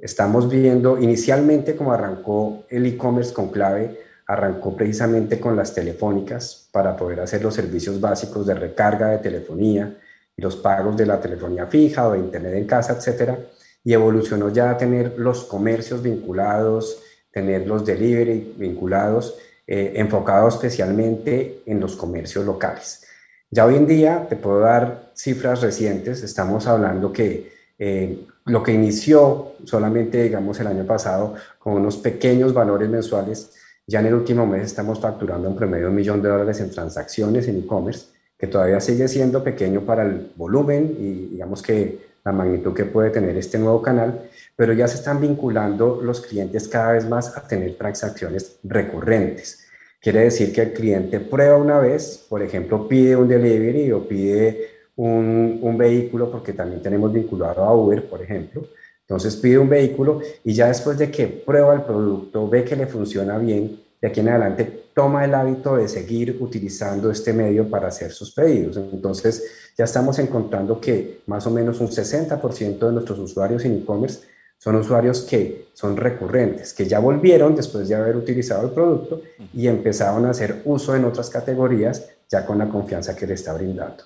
Estamos 0.00 0.48
viendo 0.48 0.98
inicialmente 0.98 1.76
como 1.76 1.92
arrancó 1.92 2.64
el 2.70 2.86
e-commerce 2.86 3.34
con 3.34 3.50
clave, 3.50 4.00
arrancó 4.26 4.76
precisamente 4.76 5.40
con 5.40 5.56
las 5.56 5.74
telefónicas 5.74 6.68
para 6.72 6.96
poder 6.96 7.20
hacer 7.20 7.42
los 7.42 7.54
servicios 7.54 8.00
básicos 8.00 8.46
de 8.46 8.54
recarga 8.54 9.08
de 9.08 9.18
telefonía 9.18 9.98
y 10.36 10.40
los 10.40 10.56
pagos 10.56 10.96
de 10.96 11.06
la 11.06 11.20
telefonía 11.20 11.66
fija 11.66 12.06
o 12.06 12.12
de 12.12 12.20
internet 12.20 12.54
en 12.54 12.66
casa, 12.66 12.92
etcétera 12.92 13.38
y 13.84 13.92
evolucionó 13.92 14.50
ya 14.50 14.70
a 14.70 14.78
tener 14.78 15.18
los 15.18 15.44
comercios 15.44 16.02
vinculados, 16.02 17.02
tener 17.32 17.66
los 17.66 17.84
delivery 17.84 18.54
vinculados, 18.56 19.36
eh, 19.66 19.92
enfocados 19.96 20.54
especialmente 20.54 21.62
en 21.66 21.80
los 21.80 21.96
comercios 21.96 22.44
locales. 22.44 23.06
Ya 23.50 23.66
hoy 23.66 23.76
en 23.76 23.86
día 23.86 24.26
te 24.28 24.36
puedo 24.36 24.60
dar 24.60 25.10
cifras 25.14 25.60
recientes, 25.60 26.22
estamos 26.22 26.66
hablando 26.66 27.12
que 27.12 27.52
eh, 27.78 28.26
lo 28.46 28.62
que 28.62 28.72
inició 28.72 29.52
solamente, 29.64 30.22
digamos, 30.22 30.60
el 30.60 30.66
año 30.66 30.84
pasado 30.84 31.34
con 31.58 31.74
unos 31.74 31.96
pequeños 31.96 32.52
valores 32.52 32.88
mensuales, 32.88 33.52
ya 33.86 34.00
en 34.00 34.06
el 34.06 34.14
último 34.14 34.46
mes 34.46 34.66
estamos 34.66 35.00
facturando 35.00 35.48
en 35.48 35.56
promedio 35.56 35.88
un 35.88 35.94
millón 35.94 36.22
de 36.22 36.28
dólares 36.28 36.60
en 36.60 36.70
transacciones 36.70 37.48
en 37.48 37.58
e-commerce, 37.58 38.06
que 38.38 38.46
todavía 38.46 38.80
sigue 38.80 39.08
siendo 39.08 39.42
pequeño 39.42 39.82
para 39.82 40.02
el 40.04 40.32
volumen 40.36 40.96
y 40.98 41.12
digamos 41.32 41.62
que 41.62 42.09
la 42.24 42.32
magnitud 42.32 42.74
que 42.74 42.84
puede 42.84 43.10
tener 43.10 43.36
este 43.36 43.58
nuevo 43.58 43.80
canal, 43.80 44.28
pero 44.56 44.72
ya 44.72 44.86
se 44.86 44.96
están 44.96 45.20
vinculando 45.20 46.00
los 46.02 46.20
clientes 46.20 46.68
cada 46.68 46.92
vez 46.92 47.08
más 47.08 47.36
a 47.36 47.46
tener 47.46 47.76
transacciones 47.76 48.58
recurrentes. 48.62 49.66
Quiere 50.00 50.20
decir 50.20 50.52
que 50.52 50.62
el 50.62 50.72
cliente 50.72 51.20
prueba 51.20 51.56
una 51.56 51.78
vez, 51.78 52.26
por 52.28 52.42
ejemplo, 52.42 52.88
pide 52.88 53.16
un 53.16 53.28
delivery 53.28 53.92
o 53.92 54.06
pide 54.06 54.68
un, 54.96 55.58
un 55.62 55.78
vehículo, 55.78 56.30
porque 56.30 56.52
también 56.52 56.82
tenemos 56.82 57.12
vinculado 57.12 57.64
a 57.64 57.74
Uber, 57.74 58.08
por 58.08 58.22
ejemplo. 58.22 58.66
Entonces 59.02 59.36
pide 59.36 59.58
un 59.58 59.68
vehículo 59.68 60.20
y 60.44 60.54
ya 60.54 60.68
después 60.68 60.96
de 60.96 61.10
que 61.10 61.26
prueba 61.26 61.74
el 61.74 61.82
producto, 61.82 62.48
ve 62.48 62.64
que 62.64 62.76
le 62.76 62.86
funciona 62.86 63.38
bien, 63.38 63.80
de 64.00 64.08
aquí 64.08 64.20
en 64.20 64.28
adelante 64.28 64.84
toma 64.94 65.24
el 65.24 65.34
hábito 65.34 65.76
de 65.76 65.88
seguir 65.88 66.38
utilizando 66.40 67.10
este 67.10 67.32
medio 67.32 67.68
para 67.68 67.88
hacer 67.88 68.12
sus 68.12 68.32
pedidos. 68.32 68.76
Entonces, 68.76 69.44
ya 69.76 69.84
estamos 69.84 70.18
encontrando 70.18 70.80
que 70.80 71.20
más 71.26 71.46
o 71.46 71.50
menos 71.50 71.80
un 71.80 71.88
60% 71.88 72.78
de 72.78 72.92
nuestros 72.92 73.18
usuarios 73.18 73.64
en 73.64 73.78
e-commerce 73.78 74.20
son 74.58 74.76
usuarios 74.76 75.22
que 75.22 75.68
son 75.72 75.96
recurrentes, 75.96 76.74
que 76.74 76.86
ya 76.86 76.98
volvieron 76.98 77.54
después 77.54 77.88
de 77.88 77.94
haber 77.94 78.16
utilizado 78.16 78.66
el 78.66 78.72
producto 78.72 79.22
y 79.54 79.66
empezaron 79.68 80.26
a 80.26 80.30
hacer 80.30 80.60
uso 80.66 80.94
en 80.94 81.06
otras 81.06 81.30
categorías 81.30 82.10
ya 82.28 82.44
con 82.44 82.58
la 82.58 82.68
confianza 82.68 83.16
que 83.16 83.26
le 83.26 83.34
está 83.34 83.54
brindando. 83.54 84.04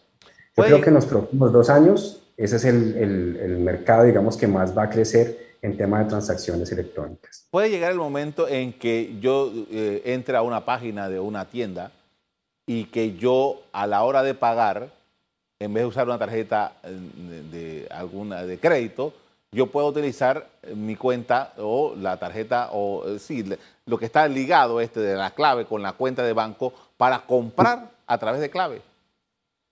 Yo 0.57 0.65
creo 0.65 0.81
que 0.81 0.89
en 0.91 0.95
los 0.95 1.07
próximos 1.07 1.53
dos 1.53 1.69
años 1.69 2.21
Ese 2.37 2.57
es 2.57 2.65
el, 2.65 3.59
mercado, 3.61 4.05
digamos, 4.05 4.37
que 4.37 4.49
más 4.49 4.77
va 4.77 4.85
a 4.85 4.91
crecer 4.91 5.44
en 5.65 5.79
tema 5.79 6.01
de 6.01 6.11
transacciones 6.11 6.71
electrónicas. 6.73 7.47
Puede 7.51 7.71
llegar 7.71 7.91
el 7.91 7.97
momento 7.97 8.47
en 8.47 8.75
que 8.75 9.17
yo 9.19 9.51
eh, 9.71 10.03
entre 10.05 10.37
a 10.37 10.43
una 10.43 10.67
página 10.67 11.09
de 11.09 11.19
una 11.19 11.47
tienda 11.47 11.91
y 12.67 12.85
que 12.85 13.17
yo 13.17 13.63
a 13.73 13.87
la 13.87 14.05
hora 14.05 14.23
de 14.23 14.35
pagar, 14.35 14.91
en 15.59 15.73
vez 15.73 15.85
de 15.85 15.89
usar 15.89 16.07
una 16.07 16.19
tarjeta 16.19 16.75
eh, 16.83 16.91
de, 17.51 17.89
alguna 17.91 18.45
de 18.45 18.59
crédito, 18.59 19.15
yo 19.53 19.69
puedo 19.69 19.87
utilizar 19.87 20.47
mi 20.75 20.97
cuenta 20.97 21.55
o 21.57 21.95
la 21.97 22.19
tarjeta 22.19 22.69
o 22.73 23.19
sí, 23.19 23.45
lo 23.87 23.97
que 23.97 24.05
está 24.05 24.29
ligado 24.29 24.83
este 24.83 25.01
de 25.01 25.15
la 25.15 25.31
clave 25.31 25.65
con 25.65 25.81
la 25.81 25.95
cuenta 25.95 26.23
de 26.23 26.35
banco 26.35 26.75
para 26.99 27.21
comprar 27.21 27.91
a 28.07 28.19
través 28.19 28.43
de 28.43 28.51
clave. 28.51 28.83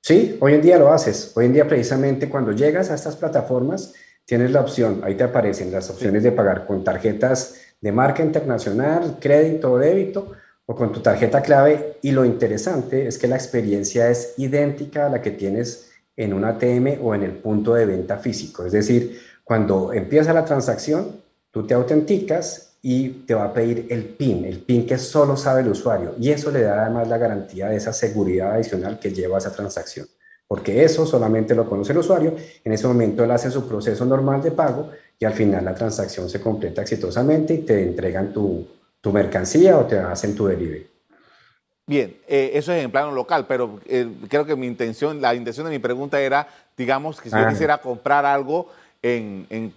Sí, 0.01 0.39
hoy 0.41 0.55
en 0.55 0.63
día 0.63 0.79
lo 0.79 0.91
haces. 0.91 1.33
Hoy 1.37 1.47
en 1.47 1.53
día 1.53 1.69
precisamente 1.69 2.31
cuando 2.31 2.53
llegas 2.53 2.91
a 2.91 2.95
estas 2.95 3.17
plataformas 3.17 3.93
tienes 4.25 4.51
la 4.51 4.61
opción, 4.61 5.01
ahí 5.05 5.15
te 5.15 5.25
aparecen 5.25 5.73
las 5.73 5.91
opciones 5.91 6.23
de 6.23 6.33
pagar 6.33 6.67
con 6.67 6.85
tarjetas 6.85 7.57
de 7.81 7.93
marca 7.93 8.23
internacional, 8.23 9.19
crédito 9.21 9.73
o 9.73 9.79
débito 9.79 10.33
o 10.67 10.75
con 10.75 10.93
tu 10.93 11.01
tarjeta 11.01 11.43
clave 11.43 11.99
y 12.03 12.13
lo 12.13 12.25
interesante 12.25 13.07
es 13.07 13.19
que 13.19 13.27
la 13.27 13.37
experiencia 13.37 14.09
es 14.11 14.35
idéntica 14.39 15.07
a 15.07 15.11
la 15.11 15.21
que 15.21 15.33
tienes 15.33 15.91
en 16.17 16.33
un 16.33 16.45
ATM 16.45 16.99
o 17.03 17.15
en 17.15 17.25
el 17.25 17.33
punto 17.33 17.75
de 17.75 17.87
venta 17.87 18.19
físico. 18.19 18.65
Es 18.65 18.73
decir, 18.73 19.21
cuando 19.45 19.93
empieza 19.93 20.33
la 20.33 20.45
transacción, 20.45 21.21
tú 21.51 21.67
te 21.67 21.75
autenticas 21.75 22.77
y 22.83 23.09
te 23.27 23.35
va 23.35 23.45
a 23.45 23.53
pedir 23.53 23.87
el 23.91 24.05
PIN, 24.05 24.45
el 24.45 24.61
PIN 24.61 24.87
que 24.87 24.99
solo 24.99 25.37
sabe 25.37 25.63
el 25.63 25.69
usuario. 25.69 26.15
Y 26.19 26.31
eso 26.31 26.51
le 26.51 26.63
da 26.63 26.83
además 26.85 27.09
la 27.09 27.19
garantía 27.19 27.69
de 27.69 27.77
esa 27.77 27.93
seguridad 27.93 28.53
adicional 28.53 28.99
que 28.99 29.13
lleva 29.13 29.37
a 29.37 29.39
esa 29.39 29.53
transacción. 29.53 30.07
Porque 30.53 30.85
eso 30.85 31.07
solamente 31.07 31.55
lo 31.55 31.67
conoce 31.67 31.93
el 31.93 31.99
usuario. 32.01 32.37
En 32.63 32.73
ese 32.75 32.87
momento 32.87 33.25
él 33.25 33.31
hace 33.31 33.51
su 33.51 33.67
proceso 33.67 34.05
normal 34.05 34.43
de 34.43 34.51
pago 34.51 34.91
y 35.19 35.25
al 35.25 35.33
final 35.33 35.65
la 35.65 35.75
transacción 35.75 36.29
se 36.29 36.43
completa 36.43 36.83
exitosamente 36.83 37.55
y 37.55 37.59
te 37.61 37.83
entregan 37.83 38.35
tu, 38.35 38.69
tu 39.01 39.13
mercancía 39.13 39.79
o 39.79 39.87
te 39.87 39.99
hacen 39.99 40.35
tu 40.35 40.47
delivery. 40.47 40.87
Bien, 41.87 42.19
eh, 42.29 42.51
eso 42.53 42.71
es 42.71 42.85
en 42.85 42.91
plano 42.91 43.13
local, 43.13 43.47
pero 43.49 43.81
eh, 43.87 44.07
creo 44.29 44.45
que 44.45 44.55
mi 44.55 44.67
intención, 44.67 45.23
la 45.23 45.35
intención 45.35 45.65
de 45.65 45.71
mi 45.73 45.79
pregunta 45.79 46.21
era, 46.21 46.47
digamos, 46.77 47.19
que 47.19 47.31
si 47.31 47.37
yo 47.39 47.49
quisiera 47.49 47.79
comprar 47.79 48.27
algo 48.27 48.69
en, 49.01 49.47
en 49.49 49.73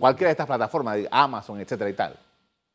cualquiera 0.00 0.30
de 0.30 0.32
estas 0.32 0.48
plataformas, 0.48 0.98
Amazon, 1.08 1.60
etcétera 1.60 1.88
y 1.88 1.94
tal. 1.94 2.16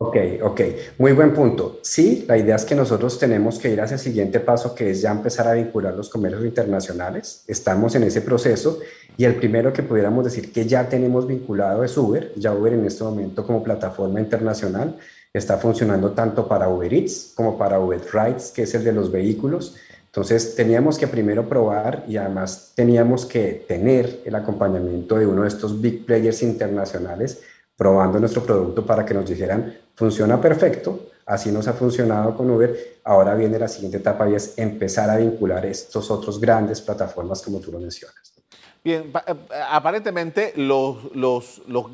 Ok, 0.02 0.16
ok, 0.42 0.62
muy 0.98 1.12
buen 1.12 1.34
punto. 1.34 1.80
Sí, 1.84 2.24
la 2.26 2.38
idea 2.38 2.56
es 2.56 2.64
que 2.64 2.74
nosotros 2.74 3.20
tenemos 3.20 3.60
que 3.60 3.70
ir 3.70 3.82
hacia 3.82 3.96
el 3.96 4.00
siguiente 4.00 4.40
paso, 4.40 4.74
que 4.74 4.92
es 4.92 5.02
ya 5.02 5.12
empezar 5.12 5.46
a 5.46 5.56
vincular 5.56 5.94
los 5.94 6.08
comercios 6.08 6.46
internacionales. 6.46 7.44
Estamos 7.48 7.94
en 7.96 8.04
ese 8.04 8.22
proceso 8.22 8.80
y 9.18 9.26
el 9.26 9.36
primero 9.36 9.74
que 9.74 9.84
pudiéramos 9.84 10.24
decir 10.24 10.54
que 10.54 10.66
ya 10.66 10.88
tenemos 10.88 11.28
vinculado 11.28 11.84
es 11.84 11.98
Uber. 11.98 12.32
Ya 12.38 12.54
Uber 12.54 12.72
en 12.72 12.86
este 12.86 13.04
momento 13.04 13.46
como 13.46 13.62
plataforma 13.62 14.22
internacional 14.22 14.98
está 15.34 15.58
funcionando 15.58 16.12
tanto 16.12 16.48
para 16.48 16.70
Uber 16.70 16.94
Eats 16.94 17.34
como 17.36 17.58
para 17.58 17.82
Uber 17.82 18.00
Rides, 18.14 18.52
que 18.52 18.64
es 18.64 18.74
el 18.76 18.86
de 18.86 18.94
los 18.94 19.12
vehículos. 19.12 19.76
Entonces 20.06 20.56
teníamos 20.56 20.98
que 20.98 21.08
primero 21.08 21.50
probar 21.50 22.06
y 22.08 22.16
además 22.16 22.72
teníamos 22.74 23.26
que 23.26 23.66
tener 23.68 24.22
el 24.24 24.34
acompañamiento 24.34 25.18
de 25.18 25.28
uno 25.28 25.42
de 25.42 25.50
estos 25.50 25.82
big 25.82 26.06
players 26.06 26.42
internacionales 26.42 27.42
probando 27.80 28.20
nuestro 28.20 28.44
producto 28.44 28.86
para 28.86 29.06
que 29.06 29.14
nos 29.14 29.30
dijeran, 29.30 29.74
funciona 30.00 30.40
perfecto, 30.40 31.08
así 31.26 31.52
nos 31.52 31.68
ha 31.68 31.74
funcionado 31.74 32.34
con 32.34 32.50
Uber, 32.50 33.02
ahora 33.04 33.36
viene 33.36 33.60
la 33.60 33.68
siguiente 33.68 33.98
etapa 33.98 34.30
y 34.30 34.36
es 34.36 34.58
empezar 34.58 35.10
a 35.10 35.18
vincular 35.18 35.66
estos 35.66 36.10
otros 36.10 36.40
grandes 36.40 36.80
plataformas 36.80 37.42
como 37.42 37.60
tú 37.60 37.70
lo 37.70 37.82
mencionas. 37.82 38.34
Bien, 38.82 39.12
eh, 39.28 39.36
aparentemente 39.70 40.54
los, 40.56 41.14
los, 41.14 41.62
los, 41.68 41.88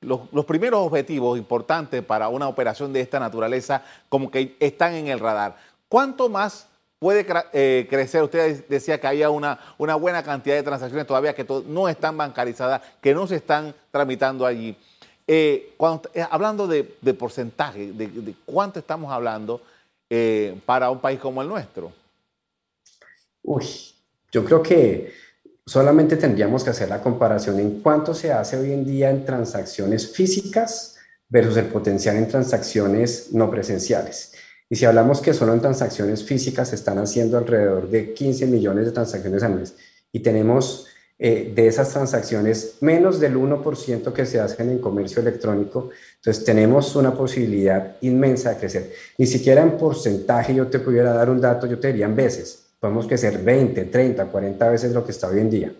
los, 0.00 0.44
primeros 0.44 0.80
objetivos 0.84 1.38
importantes 1.38 2.02
para 2.02 2.26
una 2.26 2.48
operación 2.48 2.92
de 2.92 3.00
esta 3.00 3.20
naturaleza 3.20 3.84
como 4.08 4.28
que 4.28 4.56
están 4.58 4.94
en 4.94 5.06
el 5.06 5.20
radar. 5.20 5.54
¿Cuánto 5.88 6.28
más 6.28 6.66
puede 6.98 7.26
eh, 7.54 7.86
crecer. 7.88 8.22
Usted 8.22 8.66
decía 8.68 9.00
que 9.00 9.06
había 9.06 9.30
una, 9.30 9.58
una 9.78 9.94
buena 9.94 10.22
cantidad 10.22 10.54
de 10.54 10.62
transacciones 10.62 11.06
todavía 11.06 11.34
que 11.34 11.46
no 11.66 11.88
están 11.88 12.16
bancarizadas, 12.16 12.82
que 13.00 13.14
no 13.14 13.26
se 13.26 13.36
están 13.36 13.74
tramitando 13.90 14.44
allí. 14.44 14.76
Eh, 15.32 15.74
cuando, 15.76 16.10
eh, 16.12 16.26
hablando 16.28 16.66
de, 16.66 16.82
porcentaje, 17.14 17.92
de, 17.92 18.34
cuánto 18.44 18.80
estamos 18.80 19.12
hablando 19.12 19.62
para 20.66 20.90
un 20.90 20.98
país 20.98 21.20
como 21.20 21.40
el 21.40 21.46
nuestro. 21.46 21.92
Uy, 23.44 23.64
yo 24.32 24.44
creo 24.44 24.60
que 24.60 25.12
solamente 25.64 26.16
tendríamos 26.16 26.64
que 26.64 26.70
hacer 26.70 26.88
la 26.88 27.00
comparación 27.00 27.60
en 27.60 27.80
cuánto 27.80 28.12
se 28.12 28.32
hace 28.32 28.56
hoy 28.56 28.72
en 28.72 28.84
día 28.84 29.08
en 29.08 29.24
transacciones 29.24 30.12
físicas 30.12 30.96
versus 31.28 31.58
el 31.58 31.66
potencial 31.66 32.16
en 32.16 32.26
transacciones 32.26 33.32
no 33.32 33.48
presenciales. 33.52 34.32
Y 34.68 34.74
si 34.74 34.84
hablamos 34.84 35.20
que 35.20 35.32
solo 35.32 35.52
en 35.52 35.60
transacciones 35.60 36.24
físicas 36.24 36.70
se 36.70 36.74
están 36.74 36.98
haciendo 36.98 37.38
alrededor 37.38 37.88
de 37.88 38.14
15 38.14 38.46
millones 38.46 38.86
de 38.86 38.90
transacciones 38.90 39.44
al 39.44 39.54
mes 39.54 39.76
y 40.10 40.18
tenemos 40.18 40.88
eh, 41.22 41.52
de 41.54 41.66
esas 41.66 41.90
transacciones 41.90 42.76
menos 42.80 43.20
del 43.20 43.36
1% 43.36 44.10
que 44.14 44.24
se 44.24 44.40
hacen 44.40 44.70
en 44.70 44.78
comercio 44.78 45.20
electrónico, 45.20 45.90
entonces 46.16 46.42
tenemos 46.46 46.96
una 46.96 47.12
posibilidad 47.12 47.96
inmensa 48.00 48.54
de 48.54 48.56
crecer. 48.56 48.92
Ni 49.18 49.26
siquiera 49.26 49.62
en 49.62 49.76
porcentaje 49.76 50.54
yo 50.54 50.68
te 50.68 50.78
pudiera 50.78 51.12
dar 51.12 51.28
un 51.28 51.38
dato, 51.38 51.66
yo 51.66 51.78
te 51.78 51.88
diría 51.88 52.06
en 52.06 52.16
veces. 52.16 52.68
Podemos 52.80 53.06
crecer 53.06 53.36
20, 53.36 53.84
30, 53.84 54.24
40 54.24 54.70
veces 54.70 54.92
lo 54.92 55.04
que 55.04 55.12
está 55.12 55.28
hoy 55.28 55.40
en 55.40 55.50
día. 55.50 55.72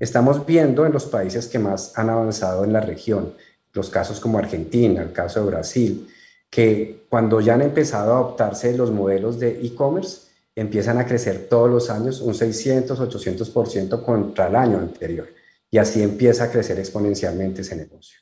Estamos 0.00 0.44
viendo 0.44 0.84
en 0.84 0.92
los 0.92 1.04
países 1.04 1.46
que 1.46 1.60
más 1.60 1.96
han 1.96 2.10
avanzado 2.10 2.64
en 2.64 2.72
la 2.72 2.80
región, 2.80 3.32
los 3.72 3.90
casos 3.90 4.18
como 4.18 4.38
Argentina, 4.38 5.02
el 5.02 5.12
caso 5.12 5.38
de 5.44 5.50
Brasil, 5.50 6.08
que 6.50 7.04
cuando 7.08 7.40
ya 7.40 7.54
han 7.54 7.62
empezado 7.62 8.12
a 8.12 8.16
adoptarse 8.16 8.76
los 8.76 8.90
modelos 8.90 9.38
de 9.38 9.64
e-commerce, 9.64 10.29
empiezan 10.54 10.98
a 10.98 11.06
crecer 11.06 11.48
todos 11.48 11.70
los 11.70 11.90
años 11.90 12.20
un 12.20 12.34
600, 12.34 12.98
800% 12.98 14.04
contra 14.04 14.48
el 14.48 14.56
año 14.56 14.78
anterior. 14.78 15.28
Y 15.70 15.78
así 15.78 16.02
empieza 16.02 16.44
a 16.44 16.50
crecer 16.50 16.78
exponencialmente 16.78 17.62
ese 17.62 17.76
negocio. 17.76 18.18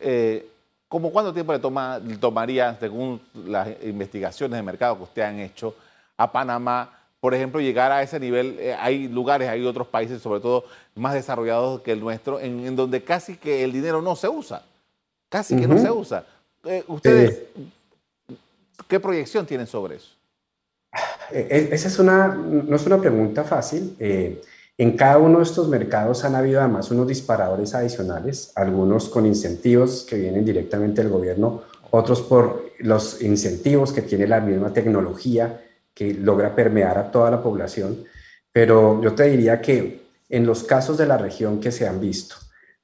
Eh, 0.00 0.48
¿Cómo 0.88 1.12
cuánto 1.12 1.32
tiempo 1.32 1.52
le, 1.52 1.60
toma, 1.60 2.00
tomaría, 2.18 2.76
según 2.80 3.20
las 3.46 3.68
investigaciones 3.82 4.56
de 4.56 4.62
mercado 4.62 4.96
que 4.96 5.04
usted 5.04 5.22
han 5.22 5.38
hecho, 5.38 5.74
a 6.16 6.32
Panamá, 6.32 6.98
por 7.20 7.32
ejemplo, 7.32 7.60
llegar 7.60 7.92
a 7.92 8.02
ese 8.02 8.18
nivel? 8.18 8.56
Eh, 8.58 8.74
hay 8.74 9.06
lugares, 9.06 9.48
hay 9.48 9.64
otros 9.64 9.86
países, 9.86 10.20
sobre 10.20 10.40
todo 10.40 10.64
más 10.96 11.14
desarrollados 11.14 11.82
que 11.82 11.92
el 11.92 12.00
nuestro, 12.00 12.40
en, 12.40 12.74
donde 12.74 13.04
casi 13.04 13.36
que 13.36 13.62
el 13.62 13.72
dinero 13.72 14.02
no 14.02 14.16
se 14.16 14.28
usa. 14.28 14.64
Casi 15.28 15.54
que 15.56 15.68
no 15.68 15.78
se 15.78 15.92
usa. 15.92 16.26
Eh, 16.64 16.82
¿Ustedes 16.88 17.44
qué 18.88 18.98
proyección 18.98 19.46
tienen 19.46 19.68
sobre 19.68 19.96
eso? 19.96 20.19
Eh, 21.32 21.48
eh, 21.50 21.68
esa 21.72 21.88
es 21.88 21.98
una, 21.98 22.28
no 22.28 22.76
es 22.76 22.86
una 22.86 23.00
pregunta 23.00 23.44
fácil. 23.44 23.96
en 23.98 24.96
cada 24.96 25.18
uno 25.18 25.38
de 25.38 25.44
estos 25.44 25.68
mercados 25.68 26.24
han 26.24 26.34
habido 26.34 26.60
además 26.60 26.90
unos 26.90 27.06
disparadores 27.06 27.74
adicionales, 27.74 28.52
algunos 28.56 29.08
con 29.10 29.26
incentivos 29.26 30.06
que 30.08 30.16
vienen 30.16 30.44
directamente 30.44 31.02
del 31.02 31.10
gobierno, 31.10 31.62
otros 31.90 32.22
por 32.22 32.70
los 32.78 33.20
incentivos 33.20 33.92
que 33.92 34.02
tiene 34.02 34.26
la 34.26 34.40
misma 34.40 34.72
tecnología 34.72 35.60
que 35.92 36.14
logra 36.14 36.54
permear 36.54 36.96
a 36.96 37.10
toda 37.10 37.30
la 37.30 37.42
población. 37.42 38.04
Pero 38.52 39.02
yo 39.02 39.14
te 39.14 39.24
diría 39.24 39.60
que 39.60 40.00
en 40.28 40.46
los 40.46 40.62
casos 40.64 40.96
de 40.96 41.06
la 41.06 41.18
región 41.18 41.60
que 41.60 41.72
se 41.72 41.86
han 41.86 42.00
visto, 42.00 42.36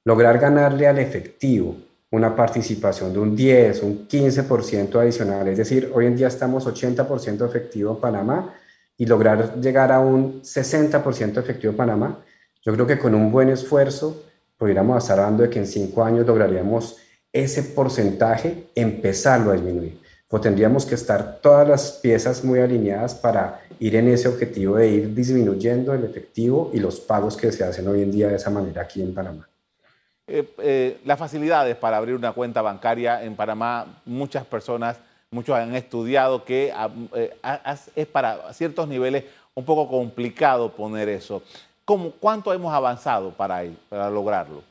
lograr 0.03 0.37
ganarle 0.37 0.87
al 0.87 0.99
efectivo 0.99 1.75
una 2.11 2.35
participación 2.35 3.11
de 3.11 3.19
un 3.19 3.35
10, 3.35 3.83
un 3.83 4.07
15% 4.07 4.99
adicional. 5.01 5.47
Es 5.47 5.57
decir, 5.57 5.91
hoy 5.93 6.05
en 6.05 6.15
día 6.15 6.27
estamos 6.27 6.65
80% 6.65 7.45
efectivo 7.45 7.91
en 7.91 7.99
Panamá 7.99 8.53
y 8.97 9.05
lograr 9.05 9.59
llegar 9.59 9.91
a 9.91 9.99
un 9.99 10.41
60% 10.41 11.37
efectivo 11.39 11.71
en 11.71 11.77
Panamá, 11.77 12.19
yo 12.63 12.73
creo 12.73 12.87
que 12.87 12.97
con 12.97 13.13
un 13.13 13.31
buen 13.31 13.49
esfuerzo 13.49 14.23
podríamos 14.57 15.03
estar 15.03 15.19
hablando 15.19 15.43
de 15.43 15.49
que 15.49 15.59
en 15.59 15.67
cinco 15.67 16.03
años 16.03 16.25
lograríamos 16.25 16.97
ese 17.31 17.63
porcentaje 17.63 18.69
empezarlo 18.73 19.51
a 19.51 19.53
disminuir. 19.53 19.99
O 20.29 20.41
tendríamos 20.41 20.85
que 20.85 20.95
estar 20.95 21.39
todas 21.41 21.67
las 21.67 21.91
piezas 21.91 22.43
muy 22.43 22.59
alineadas 22.59 23.15
para 23.15 23.61
ir 23.79 23.95
en 23.95 24.09
ese 24.09 24.27
objetivo 24.27 24.75
de 24.75 24.89
ir 24.89 25.13
disminuyendo 25.13 25.93
el 25.93 26.03
efectivo 26.03 26.71
y 26.73 26.79
los 26.79 26.99
pagos 26.99 27.37
que 27.37 27.51
se 27.51 27.63
hacen 27.63 27.87
hoy 27.87 28.01
en 28.01 28.11
día 28.11 28.27
de 28.27 28.35
esa 28.35 28.49
manera 28.49 28.81
aquí 28.81 29.01
en 29.01 29.13
Panamá. 29.13 29.47
Eh, 30.29 30.45
eh, 30.57 30.99
las 31.05 31.17
facilidades 31.17 31.77
para 31.77 31.95
abrir 31.95 32.13
una 32.13 32.33
cuenta 32.33 32.61
bancaria 32.61 33.23
en 33.23 33.33
Panamá, 33.35 34.01
muchas 34.05 34.45
personas, 34.45 34.97
muchos 35.31 35.55
han 35.55 35.73
estudiado 35.73 36.43
que 36.43 36.73
eh, 37.15 37.33
es 37.95 38.07
para 38.07 38.53
ciertos 38.53 38.89
niveles 38.89 39.23
un 39.55 39.63
poco 39.63 39.87
complicado 39.87 40.69
poner 40.69 41.07
eso. 41.07 41.41
¿Cómo, 41.85 42.11
¿Cuánto 42.19 42.53
hemos 42.53 42.73
avanzado 42.73 43.31
para, 43.31 43.63
para 43.87 44.09
lograrlo? 44.09 44.61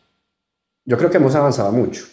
Yo 0.84 0.98
creo 0.98 1.08
que 1.08 1.16
hemos 1.16 1.34
avanzado 1.34 1.72
mucho. 1.72 2.04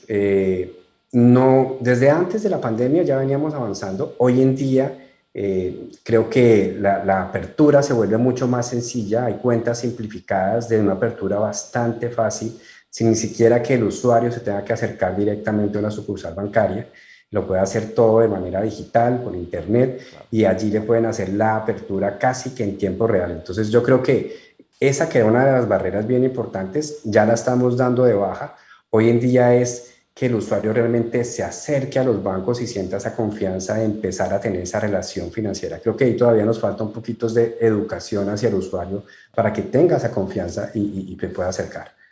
no, 1.11 1.75
desde 1.81 2.09
antes 2.09 2.43
de 2.43 2.49
la 2.49 2.61
pandemia 2.61 3.03
ya 3.03 3.17
veníamos 3.17 3.53
avanzando. 3.53 4.15
Hoy 4.19 4.41
en 4.41 4.55
día 4.55 4.99
Eh, 5.35 5.89
creo 6.03 6.29
que 6.29 6.77
la, 6.79 7.03
la, 7.03 7.23
apertura 7.23 7.81
se 7.81 7.93
vuelve 7.93 8.17
mucho 8.17 8.47
más 8.47 8.67
sencilla, 8.67 9.25
hay 9.25 9.37
cuentas 9.37 9.79
simplificadas 9.79 10.69
de 10.69 10.79
una 10.79 10.93
apertura 10.93 11.39
bastante 11.39 12.09
fácil, 12.09 12.55
sin 12.93 13.09
ni 13.09 13.15
siquiera 13.15 13.63
que 13.63 13.73
el 13.73 13.85
usuario 13.85 14.31
se 14.31 14.41
tenga 14.41 14.63
que 14.63 14.71
acercar 14.71 15.17
directamente 15.17 15.79
a 15.79 15.81
una 15.81 15.89
sucursal 15.89 16.35
bancaria, 16.35 16.87
lo 17.31 17.47
puede 17.47 17.59
hacer 17.59 17.95
todo 17.95 18.19
de 18.19 18.27
manera 18.27 18.61
digital, 18.61 19.19
por 19.23 19.35
internet, 19.35 19.99
y 20.29 20.45
allí 20.45 20.69
le 20.69 20.81
pueden 20.81 21.07
hacer 21.07 21.29
la 21.29 21.55
apertura 21.55 22.19
casi 22.19 22.51
que 22.51 22.63
en 22.63 22.77
tiempo 22.77 23.07
real. 23.07 23.31
Entonces 23.31 23.69
yo 23.69 23.81
creo 23.81 24.03
que 24.03 24.53
esa 24.79 25.09
que 25.09 25.17
era 25.17 25.27
una 25.27 25.43
de 25.43 25.53
las 25.53 25.67
barreras 25.67 26.05
bien 26.05 26.23
importantes, 26.23 26.99
ya 27.03 27.25
la 27.25 27.33
estamos 27.33 27.75
dando 27.75 28.03
de 28.03 28.13
baja. 28.13 28.55
Hoy 28.91 29.09
en 29.09 29.19
día 29.19 29.55
es 29.55 29.95
que 30.13 30.27
el 30.27 30.35
usuario 30.35 30.71
realmente 30.71 31.23
se 31.23 31.41
acerque 31.41 31.97
a 31.97 32.03
los 32.03 32.21
bancos 32.21 32.61
y 32.61 32.67
sienta 32.67 32.97
esa 32.97 33.15
confianza 33.15 33.73
de 33.73 33.85
empezar 33.85 34.31
a 34.35 34.39
tener 34.39 34.61
esa 34.61 34.79
relación 34.79 35.31
financiera. 35.31 35.79
Creo 35.79 35.97
que 35.97 36.03
ahí 36.03 36.15
todavía 36.15 36.45
nos 36.45 36.59
falta 36.59 36.83
un 36.83 36.93
poquito 36.93 37.27
de 37.27 37.57
educación 37.59 38.29
hacia 38.29 38.49
el 38.49 38.53
usuario 38.53 39.03
para 39.33 39.51
que 39.51 39.63
tenga 39.63 39.97
esa 39.97 40.11
confianza 40.11 40.69
y, 40.75 41.07
y, 41.09 41.27
pueda 41.29 41.49
acercar. 41.49 42.02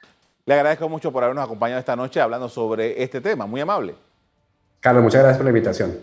Le 0.51 0.55
agradezco 0.55 0.89
mucho 0.89 1.13
por 1.13 1.23
habernos 1.23 1.45
acompañado 1.45 1.79
esta 1.79 1.95
noche 1.95 2.19
hablando 2.19 2.49
sobre 2.49 3.01
este 3.01 3.21
tema. 3.21 3.45
Muy 3.45 3.61
amable. 3.61 3.95
Carlos, 4.81 5.01
muchas 5.01 5.21
gracias 5.21 5.37
por 5.37 5.45
la 5.45 5.51
invitación. 5.51 5.97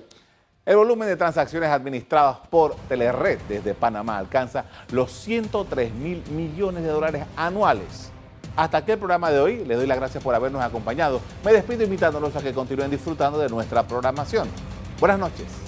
El 0.64 0.76
volumen 0.76 1.06
de 1.06 1.16
transacciones 1.16 1.68
administradas 1.68 2.38
por 2.48 2.74
Telered 2.88 3.38
desde 3.46 3.74
Panamá 3.74 4.16
alcanza 4.16 4.64
los 4.90 5.12
103 5.12 5.92
mil 5.92 6.22
millones 6.30 6.82
de 6.82 6.88
dólares 6.88 7.26
anuales 7.36 8.10
hasta 8.56 8.78
aquí 8.78 8.92
el 8.92 8.98
programa 8.98 9.30
de 9.30 9.38
hoy. 9.38 9.66
Les 9.66 9.76
doy 9.76 9.86
las 9.86 9.98
gracias 9.98 10.24
por 10.24 10.34
habernos 10.34 10.62
acompañado. 10.62 11.20
Me 11.44 11.52
despido 11.52 11.84
invitándolos 11.84 12.34
a 12.34 12.40
que 12.40 12.54
continúen 12.54 12.90
disfrutando 12.90 13.38
de 13.38 13.50
nuestra 13.50 13.82
programación. 13.82 14.48
Buenas 14.98 15.18
noches. 15.18 15.67